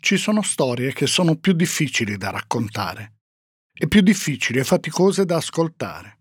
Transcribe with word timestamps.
ci 0.00 0.16
sono 0.16 0.42
storie 0.42 0.92
che 0.92 1.06
sono 1.06 1.36
più 1.36 1.52
difficili 1.52 2.16
da 2.16 2.30
raccontare 2.30 3.14
e 3.72 3.88
più 3.88 4.00
difficili 4.00 4.58
e 4.58 4.64
faticose 4.64 5.24
da 5.24 5.36
ascoltare. 5.36 6.18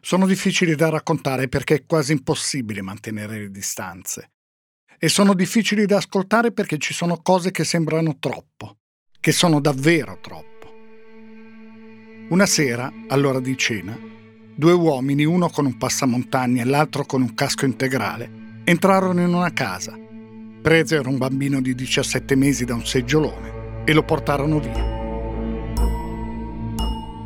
Sono 0.00 0.26
difficili 0.26 0.74
da 0.74 0.90
raccontare 0.90 1.48
perché 1.48 1.74
è 1.74 1.86
quasi 1.86 2.12
impossibile 2.12 2.82
mantenere 2.82 3.38
le 3.38 3.50
distanze 3.50 4.32
e 4.98 5.08
sono 5.08 5.34
difficili 5.34 5.86
da 5.86 5.96
ascoltare 5.98 6.52
perché 6.52 6.78
ci 6.78 6.92
sono 6.92 7.20
cose 7.22 7.50
che 7.50 7.64
sembrano 7.64 8.18
troppo, 8.18 8.78
che 9.20 9.32
sono 9.32 9.60
davvero 9.60 10.18
troppo. 10.20 10.46
Una 12.30 12.46
sera, 12.46 12.92
all'ora 13.08 13.40
di 13.40 13.56
cena, 13.56 13.98
due 14.54 14.72
uomini, 14.72 15.24
uno 15.24 15.48
con 15.48 15.66
un 15.66 15.76
passamontagna 15.76 16.62
e 16.62 16.66
l'altro 16.66 17.04
con 17.04 17.22
un 17.22 17.34
casco 17.34 17.64
integrale, 17.64 18.62
entrarono 18.64 19.22
in 19.22 19.32
una 19.32 19.52
casa 19.52 20.06
Presero 20.68 21.08
un 21.08 21.16
bambino 21.16 21.62
di 21.62 21.74
17 21.74 22.34
mesi 22.36 22.66
da 22.66 22.74
un 22.74 22.84
seggiolone 22.84 23.84
e 23.86 23.94
lo 23.94 24.02
portarono 24.02 24.60
via. 24.60 24.84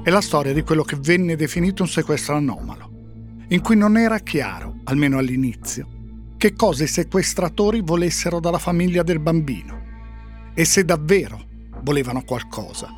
È 0.00 0.10
la 0.10 0.20
storia 0.20 0.52
di 0.52 0.62
quello 0.62 0.84
che 0.84 0.94
venne 0.94 1.34
definito 1.34 1.82
un 1.82 1.88
sequestro 1.88 2.36
anomalo, 2.36 2.88
in 3.48 3.60
cui 3.60 3.74
non 3.74 3.96
era 3.96 4.20
chiaro, 4.20 4.76
almeno 4.84 5.18
all'inizio, 5.18 5.88
che 6.36 6.52
cosa 6.52 6.84
i 6.84 6.86
sequestratori 6.86 7.80
volessero 7.82 8.38
dalla 8.38 8.58
famiglia 8.58 9.02
del 9.02 9.18
bambino 9.18 9.80
e 10.54 10.64
se 10.64 10.84
davvero 10.84 11.44
volevano 11.82 12.22
qualcosa. 12.22 12.90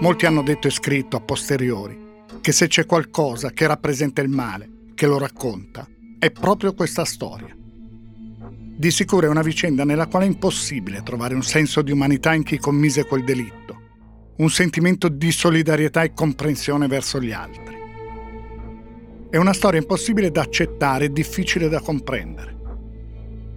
Molti 0.00 0.26
hanno 0.26 0.42
detto 0.42 0.66
e 0.66 0.70
scritto 0.70 1.16
a 1.16 1.20
posteriori 1.20 1.96
che 2.40 2.50
se 2.50 2.66
c'è 2.66 2.86
qualcosa 2.86 3.52
che 3.52 3.68
rappresenta 3.68 4.20
il 4.20 4.30
male, 4.30 4.68
che 4.96 5.06
lo 5.06 5.16
racconta, 5.16 5.86
è 6.18 6.32
proprio 6.32 6.74
questa 6.74 7.04
storia. 7.04 7.54
Di 8.80 8.90
sicuro 8.90 9.26
è 9.26 9.28
una 9.28 9.42
vicenda 9.42 9.84
nella 9.84 10.06
quale 10.06 10.24
è 10.24 10.28
impossibile 10.28 11.02
trovare 11.02 11.34
un 11.34 11.42
senso 11.42 11.82
di 11.82 11.92
umanità 11.92 12.32
in 12.32 12.42
chi 12.42 12.56
commise 12.56 13.04
quel 13.04 13.24
delitto, 13.24 13.78
un 14.36 14.48
sentimento 14.48 15.10
di 15.10 15.30
solidarietà 15.32 16.02
e 16.02 16.14
comprensione 16.14 16.86
verso 16.86 17.20
gli 17.20 17.30
altri. 17.30 17.76
È 19.28 19.36
una 19.36 19.52
storia 19.52 19.80
impossibile 19.80 20.30
da 20.30 20.40
accettare 20.40 21.04
e 21.04 21.12
difficile 21.12 21.68
da 21.68 21.80
comprendere. 21.80 22.56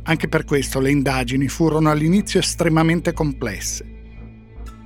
Anche 0.04 0.28
per 0.28 0.44
questo 0.44 0.82
le 0.82 0.92
indagini 0.92 1.48
furono 1.48 1.90
all'inizio 1.90 2.42
estremamente 2.42 3.14
complesse, 3.14 3.86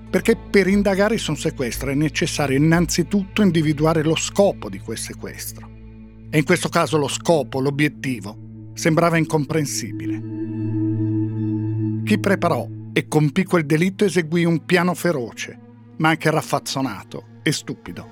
perché 0.08 0.36
per 0.36 0.68
indagare 0.68 1.18
su 1.18 1.32
un 1.32 1.38
sequestro 1.38 1.90
è 1.90 1.96
necessario 1.96 2.58
innanzitutto 2.58 3.42
individuare 3.42 4.04
lo 4.04 4.16
scopo 4.16 4.70
di 4.70 4.78
quel 4.78 5.00
sequestro. 5.00 5.68
E 6.30 6.38
in 6.38 6.44
questo 6.44 6.70
caso 6.70 7.00
lo 7.00 7.08
scopo, 7.08 7.60
l'obiettivo, 7.60 8.46
sembrava 8.78 9.18
incomprensibile. 9.18 10.22
Chi 12.04 12.20
preparò 12.20 12.68
e 12.94 13.08
compì 13.08 13.44
quel 13.44 13.66
delitto 13.66 14.06
eseguì 14.06 14.46
un 14.46 14.66
piano 14.66 14.94
feroce, 14.94 15.60
ma 15.98 16.10
anche 16.10 16.30
raffazzonato 16.30 17.40
e 17.42 17.52
stupido. 17.52 18.08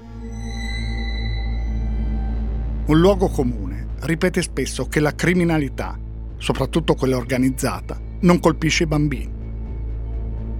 Un 2.87 2.99
luogo 2.99 3.27
comune 3.27 3.89
ripete 4.01 4.41
spesso 4.41 4.87
che 4.87 4.99
la 4.99 5.13
criminalità, 5.13 5.99
soprattutto 6.37 6.95
quella 6.95 7.17
organizzata, 7.17 8.01
non 8.21 8.39
colpisce 8.39 8.83
i 8.83 8.87
bambini. 8.87 9.33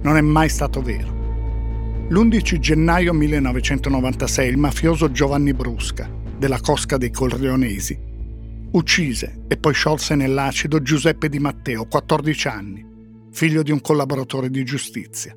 Non 0.02 0.16
è 0.16 0.20
mai 0.20 0.48
stato 0.48 0.82
vero. 0.82 1.14
L'11 2.08 2.58
gennaio 2.58 3.12
1996 3.12 4.48
il 4.48 4.56
mafioso 4.56 5.10
Giovanni 5.10 5.52
Brusca, 5.52 6.08
della 6.38 6.60
Cosca 6.60 6.96
dei 6.96 7.10
Corleonesi, 7.10 8.05
uccise 8.76 9.44
e 9.48 9.56
poi 9.56 9.72
sciolse 9.72 10.14
nell'acido 10.14 10.82
Giuseppe 10.82 11.28
Di 11.28 11.38
Matteo, 11.38 11.86
14 11.86 12.48
anni, 12.48 12.86
figlio 13.32 13.62
di 13.62 13.72
un 13.72 13.80
collaboratore 13.80 14.50
di 14.50 14.64
giustizia. 14.64 15.34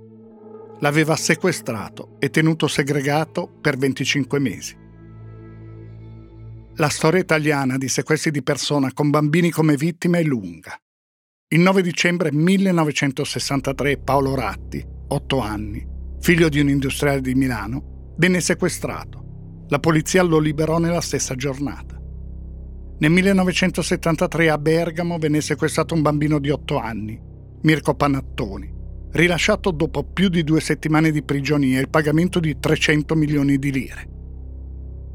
L'aveva 0.81 1.15
sequestrato 1.15 2.17
e 2.19 2.29
tenuto 2.29 2.67
segregato 2.67 3.47
per 3.61 3.77
25 3.77 4.39
mesi. 4.39 4.77
La 6.75 6.89
storia 6.89 7.19
italiana 7.19 7.77
di 7.77 7.87
sequestri 7.87 8.31
di 8.31 8.43
persona 8.43 8.91
con 8.93 9.09
bambini 9.09 9.49
come 9.51 9.75
vittime 9.75 10.19
è 10.19 10.23
lunga. 10.23 10.77
Il 11.47 11.59
9 11.61 11.81
dicembre 11.81 12.31
1963 12.31 13.97
Paolo 13.97 14.35
Ratti, 14.35 14.85
8 15.07 15.39
anni, 15.39 15.85
figlio 16.19 16.47
di 16.47 16.59
un 16.59 16.69
industriale 16.69 17.21
di 17.21 17.35
Milano, 17.35 18.13
venne 18.17 18.39
sequestrato. 18.39 19.65
La 19.69 19.79
polizia 19.79 20.23
lo 20.23 20.39
liberò 20.39 20.77
nella 20.77 21.01
stessa 21.01 21.35
giornata. 21.35 21.98
Nel 23.01 23.11
1973 23.11 24.49
a 24.49 24.57
Bergamo 24.57 25.17
venne 25.17 25.39
sequestrato 25.39 25.93
un 25.93 26.01
bambino 26.01 26.37
di 26.37 26.49
8 26.49 26.77
anni, 26.77 27.17
Mirko 27.61 27.95
Panattoni, 27.95 28.69
rilasciato 29.11 29.71
dopo 29.71 30.03
più 30.03 30.27
di 30.27 30.43
due 30.43 30.59
settimane 30.59 31.09
di 31.11 31.23
prigionia 31.23 31.77
e 31.77 31.81
il 31.81 31.89
pagamento 31.89 32.41
di 32.41 32.59
300 32.59 33.15
milioni 33.15 33.57
di 33.57 33.71
lire. 33.71 34.09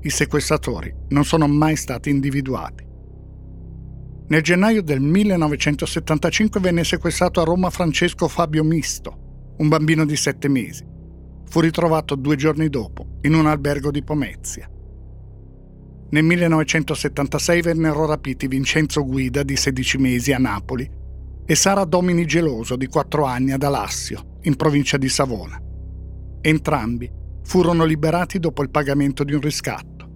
I 0.01 0.09
sequestratori 0.09 0.95
non 1.09 1.27
sono 1.27 1.47
mai 1.47 1.77
stati 1.77 2.09
individuati. 2.09 2.87
Nel 4.29 4.41
gennaio 4.41 4.83
del 4.83 5.01
1975 5.01 6.61
venne 6.61 6.85
sequestrato 6.85 7.43
a 7.43 7.45
Roma 7.45 7.69
Francesco 7.69 8.29
Fabio 8.29 8.65
Misto, 8.65 9.55
un 9.59 9.69
bambino 9.69 10.07
di 10.07 10.17
7 10.17 10.49
mesi. 10.49 10.87
Fu 11.51 11.61
ritrovato 11.61 12.15
due 12.15 12.37
giorni 12.37 12.71
dopo 12.71 13.19
in 13.21 13.35
un 13.35 13.47
albergo 13.47 13.91
di 13.91 14.03
Pomezia. 14.03 14.71
Nel 16.15 16.23
1976 16.23 17.61
vennero 17.61 18.07
rapiti 18.07 18.47
Vincenzo 18.47 19.05
Guida 19.05 19.43
di 19.43 19.57
16 19.57 19.99
mesi 19.99 20.33
a 20.33 20.39
Napoli 20.39 20.89
e 21.45 21.55
Sara 21.57 21.85
Domini 21.85 22.25
Geloso 22.25 22.77
di 22.77 22.87
4 22.87 23.25
anni 23.25 23.51
ad 23.51 23.65
Alassio, 23.65 24.39
in 24.43 24.55
provincia 24.55 24.97
di 24.97 25.09
Savona. 25.09 25.61
Entrambi 26.41 27.11
furono 27.43 27.85
liberati 27.85 28.39
dopo 28.39 28.63
il 28.63 28.71
pagamento 28.71 29.25
di 29.25 29.35
un 29.35 29.41
riscatto. 29.41 30.09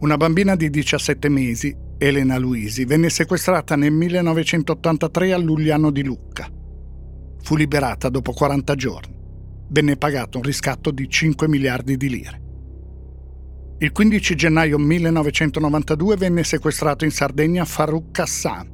Una 0.00 0.16
bambina 0.16 0.56
di 0.56 0.68
17 0.68 1.28
mesi, 1.28 1.72
Elena 1.96 2.36
Luisi, 2.36 2.84
venne 2.84 3.08
sequestrata 3.08 3.76
nel 3.76 3.92
1983 3.92 5.32
a 5.32 5.38
Lugliano 5.38 5.92
di 5.92 6.02
Lucca. 6.02 6.50
Fu 7.40 7.54
liberata 7.54 8.08
dopo 8.08 8.32
40 8.32 8.74
giorni. 8.74 9.14
Venne 9.68 9.96
pagato 9.96 10.38
un 10.38 10.42
riscatto 10.42 10.90
di 10.90 11.08
5 11.08 11.46
miliardi 11.46 11.96
di 11.96 12.08
lire. 12.08 12.45
Il 13.78 13.92
15 13.92 14.34
gennaio 14.36 14.78
1992 14.78 16.16
venne 16.16 16.44
sequestrato 16.44 17.04
in 17.04 17.10
Sardegna 17.10 17.66
Farouk 17.66 18.18
Hassan, 18.18 18.70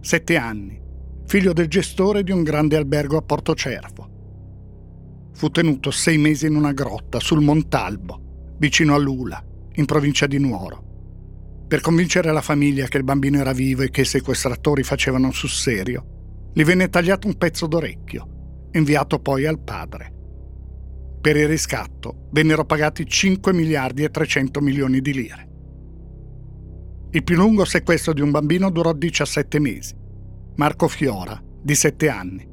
7 0.00 0.36
anni, 0.36 0.80
figlio 1.26 1.52
del 1.52 1.66
gestore 1.66 2.22
di 2.22 2.30
un 2.30 2.44
grande 2.44 2.76
albergo 2.76 3.16
a 3.16 3.22
Porto 3.22 3.56
Cervo. 3.56 5.32
Fu 5.34 5.48
tenuto 5.50 5.90
sei 5.90 6.18
mesi 6.18 6.46
in 6.46 6.54
una 6.54 6.70
grotta 6.70 7.18
sul 7.18 7.42
Montalbo, 7.42 8.54
vicino 8.58 8.94
a 8.94 8.98
Lula, 8.98 9.44
in 9.72 9.86
provincia 9.86 10.28
di 10.28 10.38
Nuoro. 10.38 11.64
Per 11.66 11.80
convincere 11.80 12.30
la 12.30 12.40
famiglia 12.40 12.86
che 12.86 12.98
il 12.98 13.04
bambino 13.04 13.40
era 13.40 13.52
vivo 13.52 13.82
e 13.82 13.90
che 13.90 14.02
i 14.02 14.06
sequestratori 14.06 14.84
facevano 14.84 15.32
sul 15.32 15.50
serio, 15.50 16.50
gli 16.54 16.62
venne 16.62 16.88
tagliato 16.88 17.26
un 17.26 17.36
pezzo 17.36 17.66
d'orecchio, 17.66 18.68
inviato 18.70 19.18
poi 19.18 19.46
al 19.46 19.58
padre. 19.58 20.13
Per 21.24 21.36
il 21.38 21.48
riscatto 21.48 22.28
vennero 22.32 22.66
pagati 22.66 23.06
5 23.06 23.54
miliardi 23.54 24.04
e 24.04 24.10
300 24.10 24.60
milioni 24.60 25.00
di 25.00 25.14
lire. 25.14 25.48
Il 27.12 27.24
più 27.24 27.34
lungo 27.34 27.64
sequestro 27.64 28.12
di 28.12 28.20
un 28.20 28.30
bambino 28.30 28.68
durò 28.68 28.92
17 28.92 29.58
mesi. 29.58 29.94
Marco 30.56 30.86
Fiora, 30.86 31.42
di 31.62 31.74
7 31.74 32.08
anni. 32.10 32.46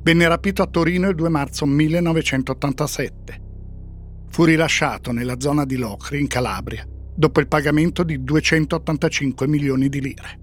Venne 0.00 0.28
rapito 0.28 0.62
a 0.62 0.66
Torino 0.66 1.10
il 1.10 1.14
2 1.14 1.28
marzo 1.28 1.66
1987. 1.66 3.42
Fu 4.30 4.44
rilasciato 4.44 5.12
nella 5.12 5.38
zona 5.38 5.66
di 5.66 5.76
Locri, 5.76 6.18
in 6.18 6.26
Calabria, 6.26 6.88
dopo 7.14 7.40
il 7.40 7.48
pagamento 7.48 8.02
di 8.02 8.24
285 8.24 9.46
milioni 9.46 9.90
di 9.90 10.00
lire. 10.00 10.40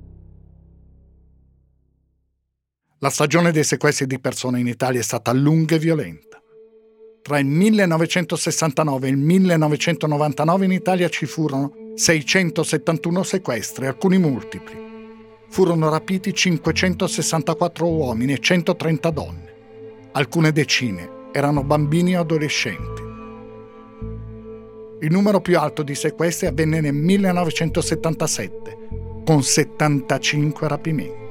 La 2.99 3.09
stagione 3.09 3.51
dei 3.51 3.63
sequestri 3.63 4.05
di 4.05 4.19
persone 4.19 4.59
in 4.59 4.67
Italia 4.67 4.99
è 4.99 5.03
stata 5.03 5.33
lunga 5.33 5.73
e 5.73 5.79
violenta. 5.79 6.42
Tra 7.23 7.39
il 7.39 7.45
1969 7.45 9.07
e 9.07 9.11
il 9.11 9.15
1999 9.15 10.65
in 10.65 10.73
Italia 10.73 11.07
ci 11.07 11.25
furono 11.25 11.71
671 11.95 13.23
sequestri, 13.23 13.85
alcuni 13.85 14.17
multipli. 14.17 14.75
Furono 15.47 15.87
rapiti 15.89 16.33
564 16.33 17.87
uomini 17.87 18.33
e 18.33 18.39
130 18.39 19.09
donne. 19.11 19.53
Alcune 20.11 20.51
decine 20.51 21.29
erano 21.31 21.63
bambini 21.63 22.17
o 22.17 22.19
adolescenti. 22.19 23.01
Il 24.99 25.09
numero 25.09 25.39
più 25.39 25.57
alto 25.57 25.81
di 25.81 25.95
sequestri 25.95 26.47
avvenne 26.47 26.81
nel 26.81 26.93
1977, 26.93 28.77
con 29.23 29.41
75 29.41 30.67
rapimenti. 30.67 31.21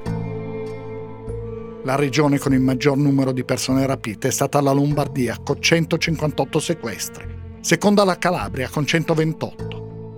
La 1.83 1.95
regione 1.95 2.39
con 2.39 2.53
il 2.53 2.61
maggior 2.61 2.95
numero 2.95 3.33
di 3.33 3.43
persone 3.43 3.85
rapite 3.85 4.29
è 4.29 4.31
stata 4.31 4.61
la 4.61 4.71
Lombardia 4.71 5.37
con 5.43 5.61
158 5.61 6.59
sequestri, 6.59 7.25
seconda 7.59 8.05
la 8.05 8.17
Calabria 8.17 8.69
con 8.69 8.85
128. 8.85 10.15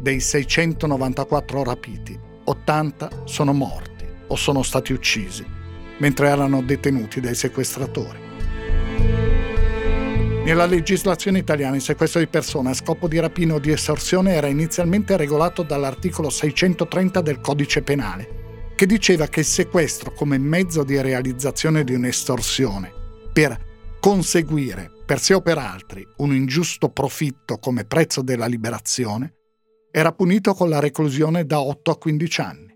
Dei 0.00 0.20
694 0.20 1.64
rapiti, 1.64 2.18
80 2.44 3.22
sono 3.24 3.52
morti 3.54 4.04
o 4.26 4.36
sono 4.36 4.62
stati 4.62 4.92
uccisi. 4.92 5.58
mentre 6.00 6.28
erano 6.28 6.62
detenuti 6.62 7.20
dai 7.20 7.34
sequestratori. 7.34 8.18
Nella 10.44 10.64
legislazione 10.66 11.38
italiana 11.38 11.76
il 11.76 11.82
sequestro 11.82 12.20
di 12.20 12.26
persone 12.26 12.70
a 12.70 12.74
scopo 12.74 13.06
di 13.06 13.18
rapina 13.18 13.54
o 13.54 13.58
di 13.58 13.70
estorsione 13.70 14.32
era 14.32 14.46
inizialmente 14.46 15.16
regolato 15.16 15.62
dall'articolo 15.62 16.30
630 16.30 17.20
del 17.20 17.40
codice 17.40 17.82
penale, 17.82 18.39
che 18.80 18.86
diceva 18.86 19.26
che 19.26 19.40
il 19.40 19.46
sequestro 19.46 20.10
come 20.14 20.38
mezzo 20.38 20.84
di 20.84 20.98
realizzazione 20.98 21.84
di 21.84 21.92
un'estorsione 21.92 22.90
per 23.30 23.98
conseguire 24.00 24.90
per 25.04 25.20
sé 25.20 25.34
o 25.34 25.42
per 25.42 25.58
altri 25.58 26.02
un 26.16 26.34
ingiusto 26.34 26.88
profitto 26.88 27.58
come 27.58 27.84
prezzo 27.84 28.22
della 28.22 28.46
liberazione 28.46 29.34
era 29.90 30.12
punito 30.12 30.54
con 30.54 30.70
la 30.70 30.80
reclusione 30.80 31.44
da 31.44 31.60
8 31.60 31.90
a 31.90 31.98
15 31.98 32.40
anni. 32.40 32.74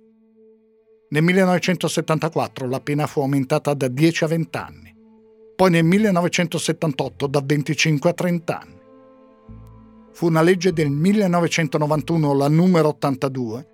Nel 1.09 1.23
1974 1.23 2.69
la 2.69 2.81
pena 2.81 3.07
fu 3.07 3.23
aumentata 3.23 3.73
da 3.73 3.89
10 3.89 4.25
a 4.25 4.27
20 4.27 4.59
anni 4.59 4.95
poi 5.57 5.71
nel 5.71 5.85
1978 5.85 7.27
da 7.29 7.41
25 7.43 8.11
a 8.11 8.13
30 8.13 8.61
anni. 8.61 8.81
Fu 10.13 10.27
una 10.27 10.43
legge 10.43 10.75
del 10.75 10.91
1991, 10.91 12.35
la 12.35 12.49
numero 12.49 12.89
82, 12.89 13.69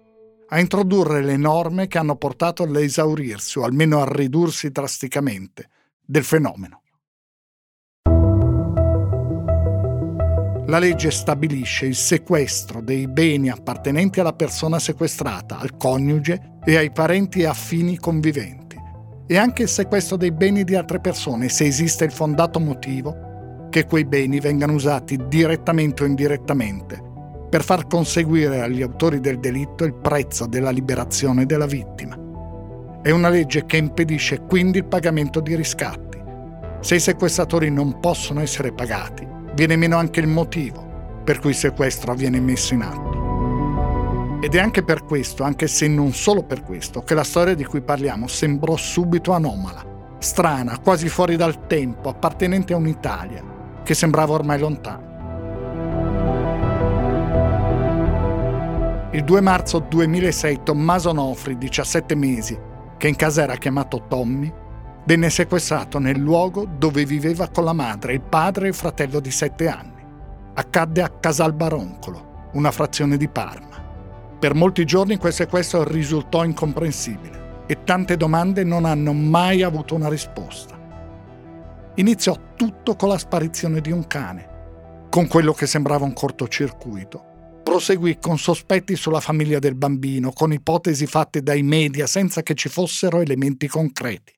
a 0.52 0.58
introdurre 0.58 1.22
le 1.22 1.36
norme 1.36 1.86
che 1.86 1.98
hanno 1.98 2.16
portato 2.16 2.62
all'esaurirsi 2.62 3.58
o 3.58 3.64
almeno 3.64 4.00
a 4.00 4.08
ridursi 4.10 4.70
drasticamente 4.70 5.68
del 6.04 6.24
fenomeno. 6.24 6.82
La 10.66 10.78
legge 10.78 11.10
stabilisce 11.10 11.86
il 11.86 11.96
sequestro 11.96 12.80
dei 12.80 13.08
beni 13.08 13.48
appartenenti 13.48 14.20
alla 14.20 14.34
persona 14.34 14.78
sequestrata, 14.78 15.58
al 15.58 15.76
coniuge 15.76 16.58
e 16.64 16.76
ai 16.76 16.92
parenti 16.92 17.44
affini 17.44 17.98
conviventi 17.98 18.78
e 19.26 19.36
anche 19.36 19.62
il 19.62 19.68
sequestro 19.68 20.16
dei 20.16 20.32
beni 20.32 20.64
di 20.64 20.74
altre 20.74 21.00
persone 21.00 21.48
se 21.48 21.64
esiste 21.64 22.04
il 22.04 22.12
fondato 22.12 22.58
motivo 22.58 23.68
che 23.70 23.84
quei 23.86 24.04
beni 24.04 24.40
vengano 24.40 24.72
usati 24.72 25.16
direttamente 25.28 26.02
o 26.02 26.06
indirettamente 26.06 27.09
per 27.50 27.64
far 27.64 27.88
conseguire 27.88 28.60
agli 28.60 28.80
autori 28.80 29.18
del 29.18 29.40
delitto 29.40 29.82
il 29.84 29.94
prezzo 29.94 30.46
della 30.46 30.70
liberazione 30.70 31.46
della 31.46 31.66
vittima. 31.66 32.16
È 33.02 33.10
una 33.10 33.28
legge 33.28 33.66
che 33.66 33.76
impedisce 33.76 34.42
quindi 34.42 34.78
il 34.78 34.86
pagamento 34.86 35.40
di 35.40 35.56
riscatti. 35.56 36.18
Se 36.78 36.94
i 36.94 37.00
sequestratori 37.00 37.68
non 37.68 37.98
possono 37.98 38.40
essere 38.40 38.72
pagati, 38.72 39.26
viene 39.54 39.74
meno 39.74 39.96
anche 39.96 40.20
il 40.20 40.28
motivo 40.28 41.20
per 41.24 41.40
cui 41.40 41.50
il 41.50 41.56
sequestro 41.56 42.14
viene 42.14 42.40
messo 42.40 42.74
in 42.74 42.82
atto. 42.82 44.38
Ed 44.40 44.54
è 44.54 44.58
anche 44.58 44.84
per 44.84 45.04
questo, 45.04 45.42
anche 45.42 45.66
se 45.66 45.88
non 45.88 46.12
solo 46.12 46.44
per 46.44 46.62
questo, 46.62 47.02
che 47.02 47.14
la 47.14 47.24
storia 47.24 47.54
di 47.54 47.64
cui 47.64 47.82
parliamo 47.82 48.26
sembrò 48.26 48.76
subito 48.76 49.32
anomala, 49.32 49.84
strana, 50.18 50.78
quasi 50.78 51.08
fuori 51.08 51.36
dal 51.36 51.66
tempo, 51.66 52.08
appartenente 52.08 52.72
a 52.72 52.76
un'Italia 52.76 53.42
che 53.82 53.94
sembrava 53.94 54.34
ormai 54.34 54.58
lontana. 54.58 55.09
Il 59.12 59.24
2 59.24 59.40
marzo 59.40 59.80
2006 59.80 60.62
Tommaso 60.62 61.10
Nofri, 61.10 61.58
17 61.58 62.14
mesi, 62.14 62.56
che 62.96 63.08
in 63.08 63.16
casa 63.16 63.42
era 63.42 63.56
chiamato 63.56 64.04
Tommy, 64.06 64.52
venne 65.04 65.30
sequestrato 65.30 65.98
nel 65.98 66.16
luogo 66.16 66.64
dove 66.64 67.04
viveva 67.04 67.48
con 67.48 67.64
la 67.64 67.72
madre, 67.72 68.12
il 68.12 68.20
padre 68.20 68.66
e 68.66 68.68
il 68.68 68.74
fratello 68.74 69.18
di 69.18 69.32
7 69.32 69.66
anni. 69.66 70.04
Accadde 70.54 71.02
a 71.02 71.08
Casalbaroncolo, 71.08 72.50
una 72.52 72.70
frazione 72.70 73.16
di 73.16 73.26
Parma. 73.26 73.82
Per 74.38 74.54
molti 74.54 74.84
giorni 74.84 75.16
quel 75.16 75.32
sequestro 75.32 75.82
risultò 75.82 76.44
incomprensibile 76.44 77.64
e 77.66 77.82
tante 77.82 78.16
domande 78.16 78.62
non 78.62 78.84
hanno 78.84 79.12
mai 79.12 79.64
avuto 79.64 79.96
una 79.96 80.08
risposta. 80.08 80.78
Iniziò 81.96 82.36
tutto 82.54 82.94
con 82.94 83.08
la 83.08 83.18
sparizione 83.18 83.80
di 83.80 83.90
un 83.90 84.06
cane. 84.06 84.48
Con 85.10 85.26
quello 85.26 85.52
che 85.52 85.66
sembrava 85.66 86.04
un 86.04 86.12
cortocircuito, 86.12 87.29
proseguì 87.62 88.18
con 88.18 88.38
sospetti 88.38 88.96
sulla 88.96 89.20
famiglia 89.20 89.58
del 89.58 89.74
bambino, 89.74 90.32
con 90.32 90.52
ipotesi 90.52 91.06
fatte 91.06 91.42
dai 91.42 91.62
media 91.62 92.06
senza 92.06 92.42
che 92.42 92.54
ci 92.54 92.68
fossero 92.68 93.20
elementi 93.20 93.66
concreti. 93.68 94.32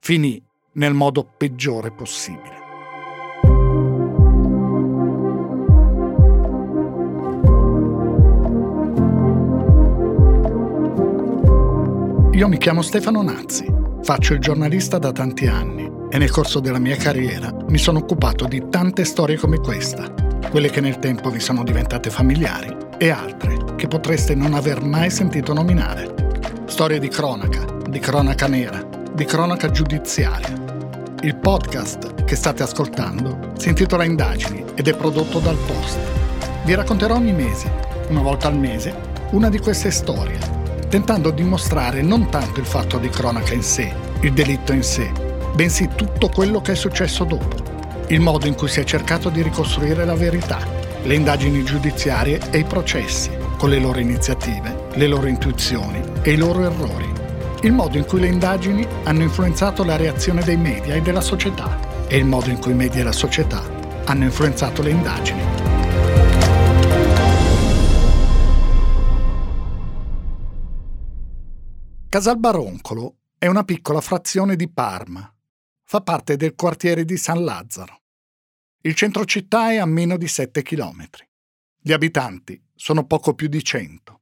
Finì 0.00 0.42
nel 0.74 0.94
modo 0.94 1.24
peggiore 1.24 1.90
possibile. 1.92 2.56
Io 12.32 12.46
mi 12.46 12.58
chiamo 12.58 12.82
Stefano 12.82 13.20
Nazzi, 13.22 13.66
faccio 14.02 14.32
il 14.32 14.38
giornalista 14.38 14.98
da 14.98 15.10
tanti 15.10 15.48
anni 15.48 15.90
e 16.08 16.18
nel 16.18 16.30
corso 16.30 16.60
della 16.60 16.78
mia 16.78 16.94
carriera 16.94 17.52
mi 17.68 17.78
sono 17.78 17.98
occupato 17.98 18.46
di 18.46 18.68
tante 18.70 19.04
storie 19.04 19.36
come 19.36 19.58
questa, 19.58 20.14
quelle 20.50 20.70
che 20.70 20.80
nel 20.80 20.98
tempo 20.98 21.30
vi 21.30 21.40
sono 21.40 21.62
diventate 21.62 22.10
familiari 22.10 22.74
e 22.98 23.10
altre 23.10 23.56
che 23.76 23.88
potreste 23.88 24.34
non 24.34 24.54
aver 24.54 24.82
mai 24.82 25.10
sentito 25.10 25.52
nominare. 25.52 26.14
Storie 26.66 26.98
di 26.98 27.08
cronaca, 27.08 27.64
di 27.88 27.98
cronaca 27.98 28.46
nera, 28.46 28.82
di 29.12 29.24
cronaca 29.24 29.70
giudiziaria. 29.70 30.56
Il 31.22 31.36
podcast 31.36 32.24
che 32.24 32.36
state 32.36 32.62
ascoltando 32.62 33.52
si 33.56 33.68
intitola 33.68 34.04
Indagini 34.04 34.64
ed 34.74 34.88
è 34.88 34.94
prodotto 34.94 35.38
dal 35.38 35.56
Post. 35.66 35.98
Vi 36.64 36.74
racconterò 36.74 37.16
ogni 37.16 37.32
mese, 37.32 37.70
una 38.08 38.22
volta 38.22 38.48
al 38.48 38.56
mese, 38.56 38.94
una 39.30 39.48
di 39.48 39.58
queste 39.58 39.90
storie 39.90 40.58
tentando 40.88 41.30
di 41.30 41.42
mostrare 41.42 42.00
non 42.02 42.30
tanto 42.30 42.60
il 42.60 42.66
fatto 42.66 42.98
di 42.98 43.08
cronaca 43.08 43.52
in 43.52 43.62
sé, 43.62 43.92
il 44.20 44.32
delitto 44.32 44.72
in 44.72 44.82
sé, 44.82 45.10
bensì 45.54 45.88
tutto 45.94 46.28
quello 46.28 46.60
che 46.60 46.72
è 46.72 46.74
successo 46.74 47.24
dopo, 47.24 47.56
il 48.10 48.20
modo 48.20 48.46
in 48.46 48.54
cui 48.54 48.68
si 48.68 48.80
è 48.80 48.84
cercato 48.84 49.28
di 49.28 49.42
ricostruire 49.42 50.04
la 50.06 50.14
verità, 50.14 50.58
le 51.02 51.14
indagini 51.14 51.62
giudiziarie 51.62 52.40
e 52.50 52.58
i 52.58 52.64
processi, 52.64 53.30
con 53.58 53.68
le 53.68 53.78
loro 53.78 53.98
iniziative, 53.98 54.88
le 54.94 55.06
loro 55.06 55.26
intuizioni 55.26 56.00
e 56.22 56.32
i 56.32 56.36
loro 56.36 56.64
errori, 56.64 57.12
il 57.62 57.72
modo 57.72 57.98
in 57.98 58.06
cui 58.06 58.20
le 58.20 58.28
indagini 58.28 58.86
hanno 59.04 59.24
influenzato 59.24 59.84
la 59.84 59.96
reazione 59.96 60.42
dei 60.42 60.56
media 60.56 60.94
e 60.94 61.02
della 61.02 61.20
società 61.20 62.06
e 62.08 62.16
il 62.16 62.24
modo 62.24 62.48
in 62.48 62.58
cui 62.58 62.72
i 62.72 62.76
media 62.76 63.00
e 63.00 63.04
la 63.04 63.12
società 63.12 63.62
hanno 64.06 64.24
influenzato 64.24 64.80
le 64.80 64.90
indagini. 64.90 65.42
Casalbaroncolo 72.08 73.16
è 73.36 73.46
una 73.48 73.64
piccola 73.64 74.00
frazione 74.00 74.56
di 74.56 74.70
Parma. 74.72 75.30
Fa 75.90 76.02
parte 76.02 76.36
del 76.36 76.54
quartiere 76.54 77.06
di 77.06 77.16
San 77.16 77.42
Lazzaro. 77.42 78.02
Il 78.82 78.94
centro 78.94 79.24
città 79.24 79.70
è 79.70 79.78
a 79.78 79.86
meno 79.86 80.18
di 80.18 80.28
7 80.28 80.60
chilometri. 80.60 81.26
Gli 81.80 81.92
abitanti 81.92 82.62
sono 82.74 83.06
poco 83.06 83.32
più 83.32 83.48
di 83.48 83.64
100. 83.64 84.20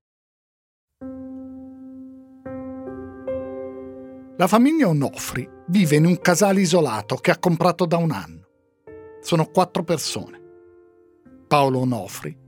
La 4.37 4.46
famiglia 4.46 4.87
Onofri 4.87 5.50
vive 5.66 5.96
in 5.96 6.06
un 6.06 6.20
casale 6.20 6.61
isolato 6.61 7.16
che 7.16 7.32
ha 7.32 7.38
comprato 7.40 7.85
da 7.85 7.96
un 7.96 8.12
anno. 8.12 8.46
Sono 9.20 9.46
quattro 9.46 9.82
persone. 9.82 10.40
Paolo 11.49 11.80
Onofri, 11.80 12.38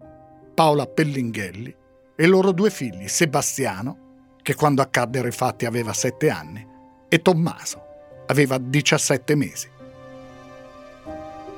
Paola 0.55 0.87
Pellinghelli 0.87 1.77
e 2.15 2.25
i 2.25 2.29
loro 2.29 2.53
due 2.53 2.71
figli, 2.71 3.09
Sebastiano 3.09 4.37
che 4.43 4.55
quando 4.55 4.81
accaddero 4.81 5.27
i 5.27 5.33
fatti 5.33 5.67
aveva 5.67 5.93
7 5.93 6.31
anni, 6.31 6.65
e 7.09 7.21
Tommaso 7.21 7.87
aveva 8.29 8.59
17 8.59 9.35
mesi. 9.35 9.69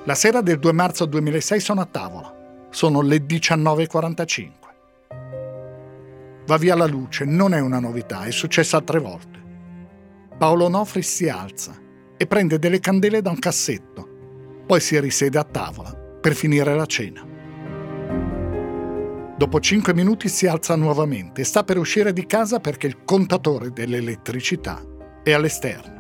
La 0.05 0.15
sera 0.15 0.41
del 0.41 0.59
2 0.59 0.73
marzo 0.73 1.05
2006 1.05 1.61
sono 1.61 1.83
a 1.83 1.87
tavola. 1.87 2.35
Sono 2.71 3.03
le 3.03 3.19
19.45. 3.19 4.51
Va 6.47 6.57
via 6.57 6.75
la 6.75 6.87
luce, 6.87 7.25
non 7.25 7.53
è 7.55 7.61
una 7.61 7.79
novità, 7.81 8.23
è 8.23 8.31
successa 8.31 8.79
altre 8.79 8.99
volte. 8.99 9.39
Paolo 10.39 10.69
Nofri 10.69 11.03
si 11.03 11.29
alza 11.29 11.77
e 12.17 12.27
prende 12.27 12.59
delle 12.59 12.81
candele 12.81 13.21
da 13.21 13.31
un 13.31 13.39
cassetto, 13.39 14.09
poi 14.67 14.81
si 14.81 14.99
risiede 14.99 15.39
a 15.39 15.45
tavola 15.45 15.93
per 15.93 16.35
finire 16.35 16.75
la 16.75 16.87
cena. 16.87 17.27
Dopo 19.37 19.61
cinque 19.61 19.95
minuti 19.95 20.29
si 20.29 20.47
alza 20.47 20.77
nuovamente 20.77 21.43
e 21.43 21.45
sta 21.45 21.63
per 21.63 21.79
uscire 21.79 22.13
di 22.13 22.27
casa 22.27 22.59
perché 22.59 22.87
il 22.87 23.05
contatore 23.05 23.71
dell'elettricità 23.71 24.83
è 25.23 25.33
all'esterno. 25.33 26.00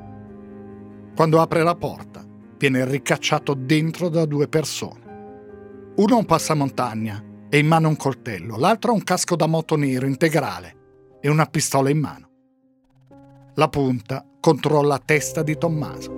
Quando 1.21 1.43
apre 1.43 1.63
la 1.63 1.75
porta, 1.75 2.25
viene 2.57 2.83
ricacciato 2.87 3.53
dentro 3.53 4.09
da 4.09 4.25
due 4.25 4.49
persone. 4.49 5.93
Uno 5.97 6.15
ha 6.15 6.17
un 6.19 6.25
passamontagna 6.25 7.23
e 7.51 7.59
in 7.59 7.67
mano 7.67 7.89
un 7.89 7.97
coltello, 7.97 8.57
l'altro 8.57 8.93
ha 8.93 8.95
un 8.95 9.05
casco 9.05 9.37
da 9.37 9.47
moto 9.47 9.77
nero 9.77 10.07
integrale 10.07 11.19
e 11.21 11.29
una 11.29 11.45
pistola 11.45 11.91
in 11.91 11.99
mano. 11.99 12.31
La 13.57 13.69
punta 13.69 14.25
contro 14.41 14.81
la 14.81 14.99
testa 14.99 15.43
di 15.43 15.59
Tommaso. 15.59 16.11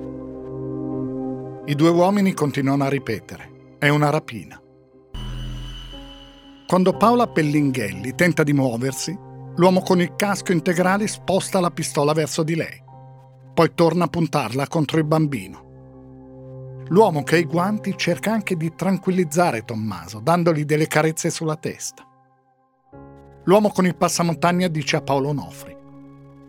I 1.67 1.75
due 1.75 1.91
uomini 1.91 2.33
continuano 2.33 2.85
a 2.85 2.89
ripetere: 2.89 3.75
è 3.81 3.89
una 3.89 4.09
rapina. 4.09 4.63
Quando 6.65 6.97
Paola 6.97 7.27
Pellinghelli 7.27 8.15
tenta 8.15 8.45
di 8.45 8.53
muoversi, 8.53 9.19
l'uomo 9.57 9.81
con 9.81 10.01
il 10.01 10.15
casco 10.15 10.53
integrale 10.53 11.09
sposta 11.09 11.59
la 11.59 11.73
pistola 11.73 12.13
verso 12.13 12.45
di 12.45 12.55
lei. 12.55 12.82
Poi 13.55 13.75
torna 13.75 14.05
a 14.05 14.09
puntarla 14.09 14.67
contro 14.67 14.99
il 14.99 15.05
bambino. 15.05 15.71
L'uomo 16.89 17.23
che 17.23 17.37
ha 17.37 17.39
i 17.39 17.45
guanti 17.45 17.97
cerca 17.97 18.33
anche 18.33 18.57
di 18.57 18.75
tranquillizzare 18.75 19.65
Tommaso, 19.65 20.21
dandogli 20.21 20.65
delle 20.65 20.87
carezze 20.87 21.31
sulla 21.31 21.57
testa. 21.57 22.07
L'uomo 23.45 23.71
con 23.71 23.87
il 23.87 23.97
passamontagna 23.97 24.69
dice 24.69 24.97
a 24.97 25.03
Paolo 25.03 25.29
Onofri: 25.29 25.77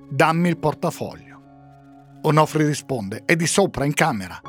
Dammi 0.10 0.50
il 0.50 0.58
portafoglio. 0.58 1.42
Onofri 2.22 2.66
risponde: 2.66 3.24
È 3.26 3.36
di 3.36 3.48
sopra, 3.48 3.86
in 3.86 3.94
camera. 3.94 4.40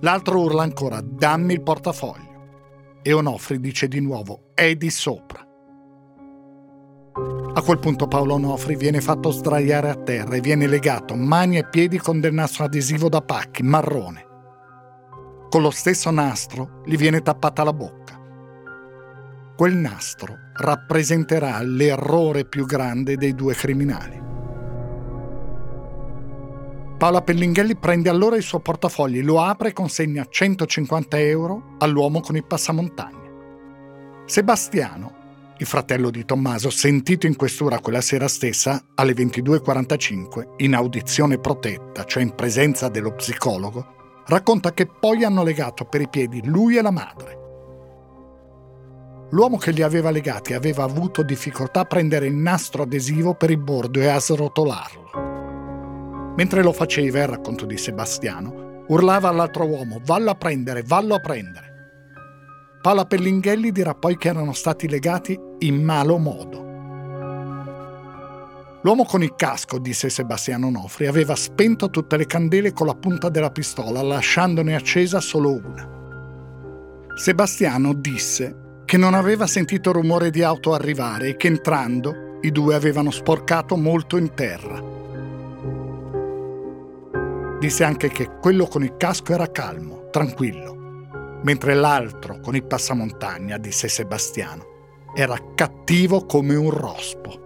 L'altro 0.00 0.40
urla 0.40 0.62
ancora: 0.62 1.00
Dammi 1.00 1.52
il 1.52 1.62
portafoglio. 1.62 3.00
E 3.02 3.12
Onofri 3.12 3.60
dice 3.60 3.86
di 3.88 4.00
nuovo: 4.00 4.50
È 4.54 4.74
di 4.74 4.90
sopra. 4.90 5.45
A 7.56 7.62
quel 7.62 7.78
punto 7.78 8.06
Paolo 8.06 8.34
Onofri 8.34 8.76
viene 8.76 9.00
fatto 9.00 9.30
sdraiare 9.30 9.88
a 9.88 9.94
terra 9.94 10.36
e 10.36 10.42
viene 10.42 10.66
legato 10.66 11.16
mani 11.16 11.56
e 11.56 11.66
piedi 11.66 11.96
con 11.96 12.20
del 12.20 12.34
nastro 12.34 12.64
adesivo 12.64 13.08
da 13.08 13.22
pacchi, 13.22 13.62
marrone. 13.62 14.26
Con 15.48 15.62
lo 15.62 15.70
stesso 15.70 16.10
nastro 16.10 16.82
gli 16.84 16.96
viene 16.96 17.22
tappata 17.22 17.64
la 17.64 17.72
bocca. 17.72 18.20
Quel 19.56 19.74
nastro 19.74 20.36
rappresenterà 20.52 21.62
l'errore 21.62 22.44
più 22.44 22.66
grande 22.66 23.16
dei 23.16 23.34
due 23.34 23.54
criminali. 23.54 24.22
Paola 26.98 27.22
Pellinghelli 27.22 27.76
prende 27.76 28.10
allora 28.10 28.36
il 28.36 28.42
suo 28.42 28.60
portafogli, 28.60 29.22
lo 29.22 29.40
apre 29.40 29.70
e 29.70 29.72
consegna 29.72 30.26
150 30.28 31.18
euro 31.20 31.76
all'uomo 31.78 32.20
con 32.20 32.36
il 32.36 32.44
passamontagna. 32.44 33.30
Sebastiano 34.26 35.24
il 35.58 35.66
fratello 35.66 36.10
di 36.10 36.24
Tommaso, 36.24 36.70
sentito 36.70 37.26
in 37.26 37.36
questura 37.36 37.78
quella 37.78 38.00
sera 38.00 38.28
stessa 38.28 38.82
alle 38.94 39.14
22.45, 39.14 40.54
in 40.58 40.74
audizione 40.74 41.38
protetta, 41.38 42.04
cioè 42.04 42.22
in 42.22 42.34
presenza 42.34 42.88
dello 42.88 43.12
psicologo, 43.12 43.94
racconta 44.26 44.74
che 44.74 44.86
poi 44.86 45.24
hanno 45.24 45.42
legato 45.42 45.84
per 45.84 46.02
i 46.02 46.08
piedi 46.08 46.44
lui 46.44 46.76
e 46.76 46.82
la 46.82 46.90
madre. 46.90 47.44
L'uomo 49.30 49.56
che 49.56 49.72
li 49.72 49.82
aveva 49.82 50.10
legati 50.10 50.52
aveva 50.52 50.84
avuto 50.84 51.22
difficoltà 51.22 51.80
a 51.80 51.84
prendere 51.84 52.26
il 52.26 52.34
nastro 52.34 52.82
adesivo 52.82 53.34
per 53.34 53.50
il 53.50 53.58
bordo 53.58 54.00
e 54.00 54.06
a 54.06 54.20
srotolarlo. 54.20 56.34
Mentre 56.36 56.62
lo 56.62 56.72
faceva, 56.72 57.22
il 57.22 57.28
racconto 57.28 57.64
di 57.64 57.76
Sebastiano, 57.76 58.84
urlava 58.88 59.28
all'altro 59.28 59.66
uomo: 59.66 60.00
Vallo 60.04 60.30
a 60.30 60.34
prendere, 60.34 60.82
vallo 60.82 61.14
a 61.14 61.18
prendere. 61.18 61.75
Paola 62.86 63.04
Pellinghelli 63.04 63.72
dirà 63.72 63.94
poi 63.94 64.16
che 64.16 64.28
erano 64.28 64.52
stati 64.52 64.88
legati 64.88 65.36
in 65.58 65.82
malo 65.82 66.18
modo. 66.18 66.62
L'uomo 68.82 69.04
con 69.04 69.24
il 69.24 69.34
casco, 69.34 69.80
disse 69.80 70.08
Sebastiano 70.08 70.70
Nofri, 70.70 71.08
aveva 71.08 71.34
spento 71.34 71.90
tutte 71.90 72.16
le 72.16 72.26
candele 72.26 72.72
con 72.72 72.86
la 72.86 72.94
punta 72.94 73.28
della 73.28 73.50
pistola, 73.50 74.02
lasciandone 74.02 74.76
accesa 74.76 75.18
solo 75.18 75.54
una. 75.54 75.88
Sebastiano 77.16 77.92
disse 77.92 78.82
che 78.84 78.96
non 78.96 79.14
aveva 79.14 79.48
sentito 79.48 79.90
rumore 79.90 80.30
di 80.30 80.44
auto 80.44 80.72
arrivare 80.72 81.30
e 81.30 81.36
che 81.36 81.48
entrando 81.48 82.38
i 82.42 82.52
due 82.52 82.76
avevano 82.76 83.10
sporcato 83.10 83.74
molto 83.74 84.16
in 84.16 84.32
terra. 84.32 84.80
Disse 87.58 87.82
anche 87.82 88.10
che 88.10 88.30
quello 88.40 88.68
con 88.68 88.84
il 88.84 88.96
casco 88.96 89.32
era 89.32 89.50
calmo, 89.50 90.08
tranquillo 90.12 90.75
mentre 91.42 91.74
l'altro, 91.74 92.40
con 92.40 92.54
il 92.54 92.64
passamontagna, 92.64 93.58
disse 93.58 93.88
Sebastiano, 93.88 94.74
era 95.14 95.36
cattivo 95.54 96.26
come 96.26 96.54
un 96.54 96.70
rospo. 96.70 97.44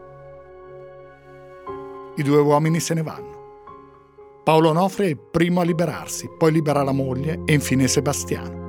I 2.16 2.22
due 2.22 2.40
uomini 2.40 2.80
se 2.80 2.94
ne 2.94 3.02
vanno. 3.02 3.38
Paolo 4.42 4.72
Nofri 4.72 5.06
è 5.06 5.08
il 5.10 5.18
primo 5.18 5.60
a 5.60 5.64
liberarsi, 5.64 6.28
poi 6.36 6.50
libera 6.52 6.82
la 6.82 6.92
moglie 6.92 7.42
e 7.44 7.52
infine 7.52 7.86
Sebastiano. 7.86 8.68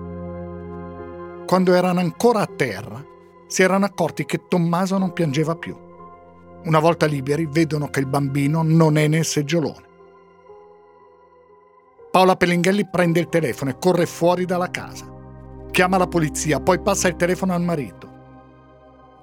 Quando 1.46 1.74
erano 1.74 2.00
ancora 2.00 2.42
a 2.42 2.48
terra, 2.48 3.04
si 3.48 3.64
erano 3.64 3.86
accorti 3.86 4.26
che 4.26 4.48
Tommaso 4.48 4.98
non 4.98 5.12
piangeva 5.12 5.56
più. 5.56 5.76
Una 6.64 6.80
volta 6.80 7.06
liberi, 7.08 7.48
vedono 7.50 7.90
che 7.90 8.00
il 8.00 8.06
bambino 8.06 8.62
non 8.64 8.98
è 8.98 9.08
nel 9.08 9.26
seggiolone. 9.26 9.90
Paola 12.12 12.36
Pellinghelli 12.36 12.88
prende 12.90 13.20
il 13.20 13.30
telefono 13.30 13.72
e 13.72 13.78
corre 13.80 14.06
fuori 14.06 14.46
dalla 14.46 14.70
casa. 14.70 15.11
Chiama 15.72 15.98
la 15.98 16.08
polizia, 16.08 16.60
poi 16.60 16.82
passa 16.82 17.08
il 17.08 17.16
telefono 17.16 17.54
al 17.54 17.62
marito. 17.62 18.10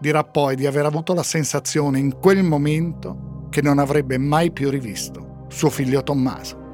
Dirà 0.01 0.25
poi 0.25 0.57
di 0.57 0.67
aver 0.67 0.87
avuto 0.87 1.13
la 1.13 1.23
sensazione 1.23 1.99
in 1.99 2.19
quel 2.19 2.43
momento 2.43 3.47
che 3.51 3.61
non 3.61 3.79
avrebbe 3.79 4.17
mai 4.17 4.51
più 4.51 4.71
rivisto 4.71 5.45
suo 5.49 5.69
figlio 5.69 6.03
Tommaso. 6.03 6.67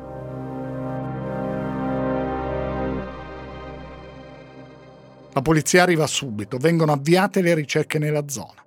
La 5.32 5.42
polizia 5.42 5.82
arriva 5.82 6.06
subito, 6.06 6.58
vengono 6.58 6.92
avviate 6.92 7.42
le 7.42 7.54
ricerche 7.54 7.98
nella 7.98 8.28
zona. 8.28 8.64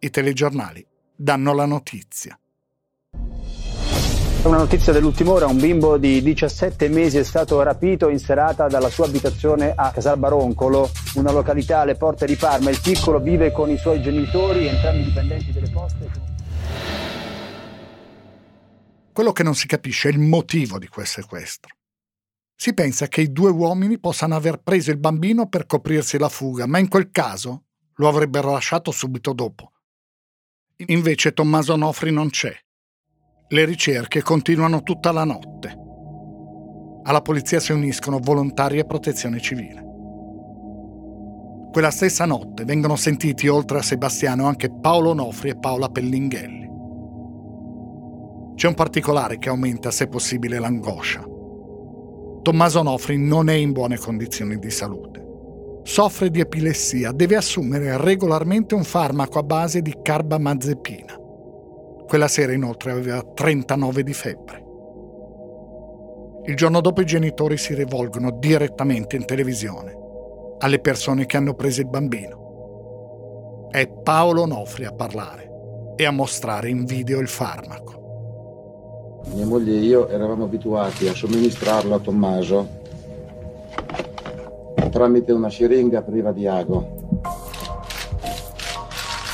I 0.00 0.10
telegiornali 0.10 0.84
danno 1.14 1.54
la 1.54 1.66
notizia. 1.66 2.36
Una 4.44 4.58
notizia 4.58 4.92
dell'ultima 4.92 5.30
ora, 5.30 5.46
un 5.46 5.56
bimbo 5.56 5.96
di 5.96 6.20
17 6.20 6.88
mesi 6.90 7.16
è 7.16 7.24
stato 7.24 7.62
rapito 7.62 8.10
in 8.10 8.18
serata 8.18 8.66
dalla 8.66 8.90
sua 8.90 9.06
abitazione 9.06 9.72
a 9.74 9.90
Casal 9.90 10.18
Baroncolo, 10.18 10.90
una 11.14 11.32
località 11.32 11.80
alle 11.80 11.94
porte 11.94 12.26
di 12.26 12.36
Parma. 12.36 12.68
Il 12.68 12.78
piccolo 12.78 13.20
vive 13.20 13.52
con 13.52 13.70
i 13.70 13.78
suoi 13.78 14.02
genitori, 14.02 14.66
entrambi 14.66 15.04
dipendenti 15.04 15.50
delle 15.50 15.70
poste. 15.70 16.10
Quello 19.14 19.32
che 19.32 19.42
non 19.42 19.54
si 19.54 19.66
capisce 19.66 20.10
è 20.10 20.12
il 20.12 20.18
motivo 20.18 20.78
di 20.78 20.88
quel 20.88 21.06
sequestro. 21.06 21.74
Si 22.54 22.74
pensa 22.74 23.08
che 23.08 23.22
i 23.22 23.32
due 23.32 23.50
uomini 23.50 23.98
possano 23.98 24.34
aver 24.34 24.58
preso 24.58 24.90
il 24.90 24.98
bambino 24.98 25.48
per 25.48 25.64
coprirsi 25.64 26.18
la 26.18 26.28
fuga, 26.28 26.66
ma 26.66 26.76
in 26.76 26.88
quel 26.88 27.10
caso 27.10 27.62
lo 27.94 28.08
avrebbero 28.08 28.52
lasciato 28.52 28.90
subito 28.90 29.32
dopo. 29.32 29.72
Invece 30.88 31.32
Tommaso 31.32 31.76
Nofri 31.76 32.12
non 32.12 32.28
c'è 32.28 32.54
le 33.48 33.66
ricerche 33.66 34.22
continuano 34.22 34.82
tutta 34.82 35.12
la 35.12 35.24
notte. 35.24 35.78
Alla 37.02 37.20
polizia 37.20 37.60
si 37.60 37.72
uniscono 37.72 38.18
volontari 38.18 38.78
e 38.78 38.86
protezione 38.86 39.38
civile. 39.38 39.82
Quella 41.70 41.90
stessa 41.90 42.24
notte 42.24 42.64
vengono 42.64 42.96
sentiti 42.96 43.46
oltre 43.46 43.78
a 43.78 43.82
Sebastiano 43.82 44.46
anche 44.46 44.70
Paolo 44.70 45.12
Nofri 45.12 45.50
e 45.50 45.56
Paola 45.56 45.90
Pellinghelli. 45.90 46.70
C'è 48.54 48.68
un 48.68 48.74
particolare 48.74 49.38
che 49.38 49.50
aumenta, 49.50 49.90
se 49.90 50.06
possibile, 50.06 50.58
l'angoscia. 50.58 51.22
Tommaso 52.40 52.82
Nofri 52.82 53.18
non 53.18 53.50
è 53.50 53.54
in 53.54 53.72
buone 53.72 53.98
condizioni 53.98 54.58
di 54.58 54.70
salute. 54.70 55.22
Soffre 55.82 56.30
di 56.30 56.40
epilessia, 56.40 57.12
deve 57.12 57.36
assumere 57.36 57.98
regolarmente 57.98 58.74
un 58.74 58.84
farmaco 58.84 59.38
a 59.38 59.42
base 59.42 59.82
di 59.82 59.94
carbamazepina. 60.00 61.18
Quella 62.06 62.28
sera 62.28 62.52
inoltre 62.52 62.92
aveva 62.92 63.22
39 63.22 64.02
di 64.02 64.12
febbre. 64.12 64.62
Il 66.46 66.56
giorno 66.56 66.80
dopo 66.80 67.00
i 67.00 67.06
genitori 67.06 67.56
si 67.56 67.74
rivolgono 67.74 68.30
direttamente 68.30 69.16
in 69.16 69.24
televisione 69.24 69.96
alle 70.58 70.78
persone 70.78 71.26
che 71.26 71.36
hanno 71.36 71.54
preso 71.54 71.80
il 71.80 71.88
bambino. 71.88 73.68
È 73.70 73.88
Paolo 73.88 74.44
Nofri 74.46 74.84
a 74.84 74.92
parlare 74.92 75.50
e 75.96 76.04
a 76.04 76.10
mostrare 76.10 76.68
in 76.68 76.84
video 76.84 77.20
il 77.20 77.28
farmaco. 77.28 79.22
Mia 79.32 79.46
moglie 79.46 79.72
e 79.72 79.80
io 79.80 80.08
eravamo 80.08 80.44
abituati 80.44 81.08
a 81.08 81.14
somministrarlo 81.14 81.94
a 81.94 81.98
Tommaso 81.98 82.82
tramite 84.94 85.32
una 85.32 85.50
siringa 85.50 86.02
priva 86.02 86.30
di 86.30 86.46
ago 86.46 87.02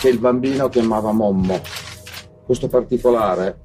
che 0.01 0.09
il 0.09 0.19
bambino 0.19 0.71
chiamava 0.71 1.13
Mommo. 1.13 1.61
Questo 2.51 2.67
particolare 2.67 3.61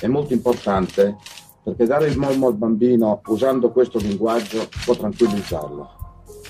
è 0.00 0.06
molto 0.06 0.32
importante 0.32 1.16
perché 1.62 1.84
dare 1.84 2.06
il 2.06 2.16
mormo 2.16 2.46
al 2.46 2.56
bambino 2.56 3.20
usando 3.26 3.70
questo 3.70 3.98
linguaggio 3.98 4.66
può 4.86 4.96
tranquillizzarlo. 4.96 5.88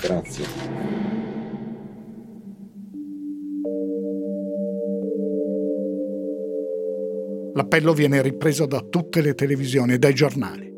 Grazie. 0.01 0.45
L'appello 7.55 7.93
viene 7.95 8.23
ripreso 8.23 8.67
da 8.67 8.83
tutte 8.83 9.21
le 9.21 9.35
televisioni 9.35 9.95
e 9.95 9.99
dai 9.99 10.15
giornali. 10.15 10.73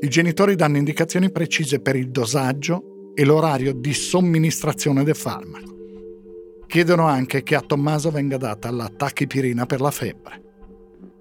I 0.00 0.08
genitori 0.08 0.54
danno 0.54 0.78
indicazioni 0.78 1.30
precise 1.30 1.82
per 1.82 1.94
il 1.94 2.10
dosaggio 2.10 3.12
e 3.12 3.22
l'orario 3.26 3.74
di 3.74 3.92
somministrazione 3.92 5.04
del 5.04 5.14
farmaco. 5.14 5.77
Chiedono 6.68 7.06
anche 7.06 7.42
che 7.42 7.54
a 7.54 7.62
Tommaso 7.62 8.10
venga 8.10 8.36
data 8.36 8.70
la 8.70 8.88
tachipirina 8.94 9.66
per 9.66 9.80
la 9.80 9.90
febbre. 9.90 10.42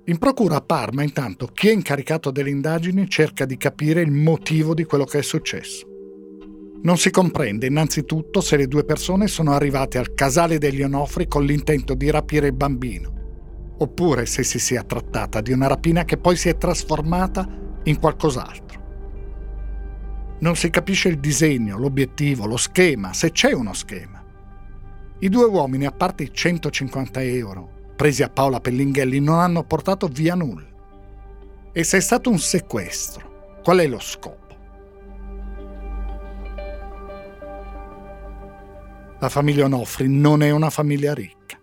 In 0.06 0.18
procura 0.20 0.58
a 0.58 0.62
Parma, 0.62 1.04
intanto, 1.04 1.48
chi 1.48 1.70
è 1.70 1.72
incaricato 1.72 2.32
delle 2.32 2.50
indagini 2.50 3.10
cerca 3.10 3.46
di 3.46 3.58
capire 3.58 4.02
il 4.02 4.12
motivo 4.12 4.74
di 4.74 4.84
quello 4.84 5.06
che 5.06 5.20
è 5.20 5.24
successo. 5.24 5.88
Non 6.84 6.98
si 6.98 7.10
comprende 7.12 7.66
innanzitutto 7.66 8.42
se 8.42 8.58
le 8.58 8.68
due 8.68 8.84
persone 8.84 9.28
sono 9.28 9.54
arrivate 9.54 9.98
al 9.98 10.14
casale 10.14 10.58
degli 10.58 10.84
Onofri 10.84 11.28
con 11.28 11.46
l'intento 11.46 11.94
di 11.96 12.12
rapire 12.12 12.48
il 12.48 12.54
bambino 12.54 13.18
oppure 13.80 14.26
se 14.26 14.44
si 14.44 14.60
sia 14.60 14.84
trattata 14.84 15.42
di 15.42 15.52
una 15.52 15.68
rapina 15.68 16.04
che 16.04 16.18
poi 16.18 16.36
si 16.36 16.50
è 16.50 16.58
trasformata 16.58 17.48
in 17.84 18.00
qualcos'altro. 18.00 18.66
Non 20.40 20.56
si 20.56 20.70
capisce 20.70 21.10
il 21.10 21.20
disegno, 21.20 21.78
l'obiettivo, 21.78 22.46
lo 22.46 22.58
schema, 22.58 23.14
se 23.14 23.32
c'è 23.32 23.54
uno 23.54 23.74
schema. 23.74 24.17
I 25.20 25.30
due 25.30 25.46
uomini, 25.46 25.88
a 25.88 25.92
parte 25.92 26.24
i 26.24 26.32
150 26.32 27.22
euro 27.24 27.76
presi 27.96 28.22
a 28.22 28.30
Paola 28.30 28.60
Pellinghelli, 28.60 29.20
non 29.20 29.40
hanno 29.40 29.64
portato 29.64 30.08
via 30.08 30.36
nulla. 30.36 30.68
E 31.72 31.84
se 31.84 31.98
è 31.98 32.00
stato 32.00 32.30
un 32.30 32.38
sequestro, 32.38 33.60
qual 33.64 33.80
è 33.80 33.88
lo 33.88 34.00
scopo? 34.00 34.46
La 39.20 39.30
famiglia 39.30 39.66
Onofri 39.66 40.08
non 40.08 40.44
è 40.44 40.52
una 40.52 40.70
famiglia 40.70 41.16
ricca. 41.16 41.58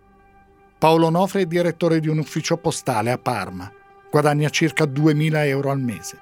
Paolo 0.77 1.07
Onofri 1.07 1.43
è 1.43 1.47
direttore 1.47 2.01
di 2.01 2.09
un 2.09 2.19
ufficio 2.19 2.57
postale 2.57 3.13
a 3.13 3.19
Parma, 3.19 3.71
guadagna 4.11 4.49
circa 4.49 4.85
2.000 4.85 5.47
euro 5.47 5.71
al 5.71 5.81
mese. 5.81 6.19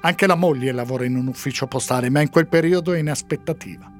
Anche 0.00 0.26
la 0.26 0.34
moglie 0.34 0.72
lavora 0.72 1.04
in 1.04 1.16
un 1.16 1.26
ufficio 1.26 1.66
postale, 1.66 2.08
ma 2.08 2.22
in 2.22 2.30
quel 2.30 2.48
periodo 2.48 2.94
è 2.94 2.98
in 2.98 3.10
aspettativa. 3.10 3.95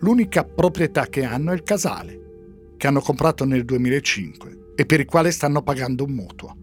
L'unica 0.00 0.44
proprietà 0.44 1.06
che 1.06 1.24
hanno 1.24 1.52
è 1.52 1.54
il 1.54 1.62
casale, 1.62 2.74
che 2.76 2.86
hanno 2.86 3.00
comprato 3.00 3.44
nel 3.44 3.64
2005 3.64 4.72
e 4.74 4.84
per 4.84 5.00
il 5.00 5.06
quale 5.06 5.30
stanno 5.30 5.62
pagando 5.62 6.04
un 6.04 6.12
mutuo. 6.12 6.56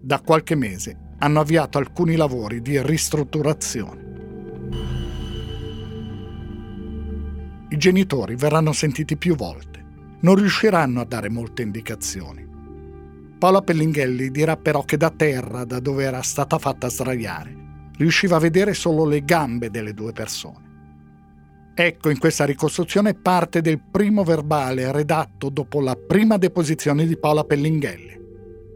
Da 0.00 0.20
qualche 0.20 0.54
mese 0.54 1.14
hanno 1.18 1.40
avviato 1.40 1.78
alcuni 1.78 2.16
lavori 2.16 2.62
di 2.62 2.80
ristrutturazione. 2.82 4.10
I 7.68 7.76
genitori 7.76 8.34
verranno 8.36 8.72
sentiti 8.72 9.16
più 9.16 9.36
volte, 9.36 9.84
non 10.20 10.34
riusciranno 10.34 11.00
a 11.00 11.04
dare 11.04 11.28
molte 11.28 11.62
indicazioni. 11.62 12.48
Paola 13.38 13.60
Pellinghelli 13.60 14.30
dirà 14.30 14.56
però 14.56 14.82
che 14.82 14.96
da 14.96 15.10
terra, 15.10 15.64
da 15.64 15.78
dove 15.78 16.04
era 16.04 16.22
stata 16.22 16.58
fatta 16.58 16.88
sdraiare, 16.88 17.90
riusciva 17.96 18.36
a 18.36 18.40
vedere 18.40 18.72
solo 18.72 19.04
le 19.04 19.24
gambe 19.24 19.70
delle 19.70 19.94
due 19.94 20.12
persone. 20.12 20.71
Ecco 21.74 22.10
in 22.10 22.18
questa 22.18 22.44
ricostruzione 22.44 23.14
parte 23.14 23.62
del 23.62 23.80
primo 23.80 24.24
verbale 24.24 24.92
redatto 24.92 25.48
dopo 25.48 25.80
la 25.80 25.96
prima 25.96 26.36
deposizione 26.36 27.06
di 27.06 27.16
Paola 27.16 27.44
Pellinghelli, 27.44 28.20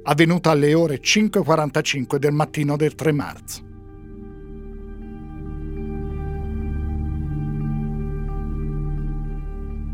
avvenuta 0.05 0.51
alle 0.51 0.73
ore 0.73 1.01
5.45 1.01 2.17
del 2.17 2.33
mattino 2.33 2.77
del 2.77 2.95
3 2.95 3.13
marzo. 3.13 3.66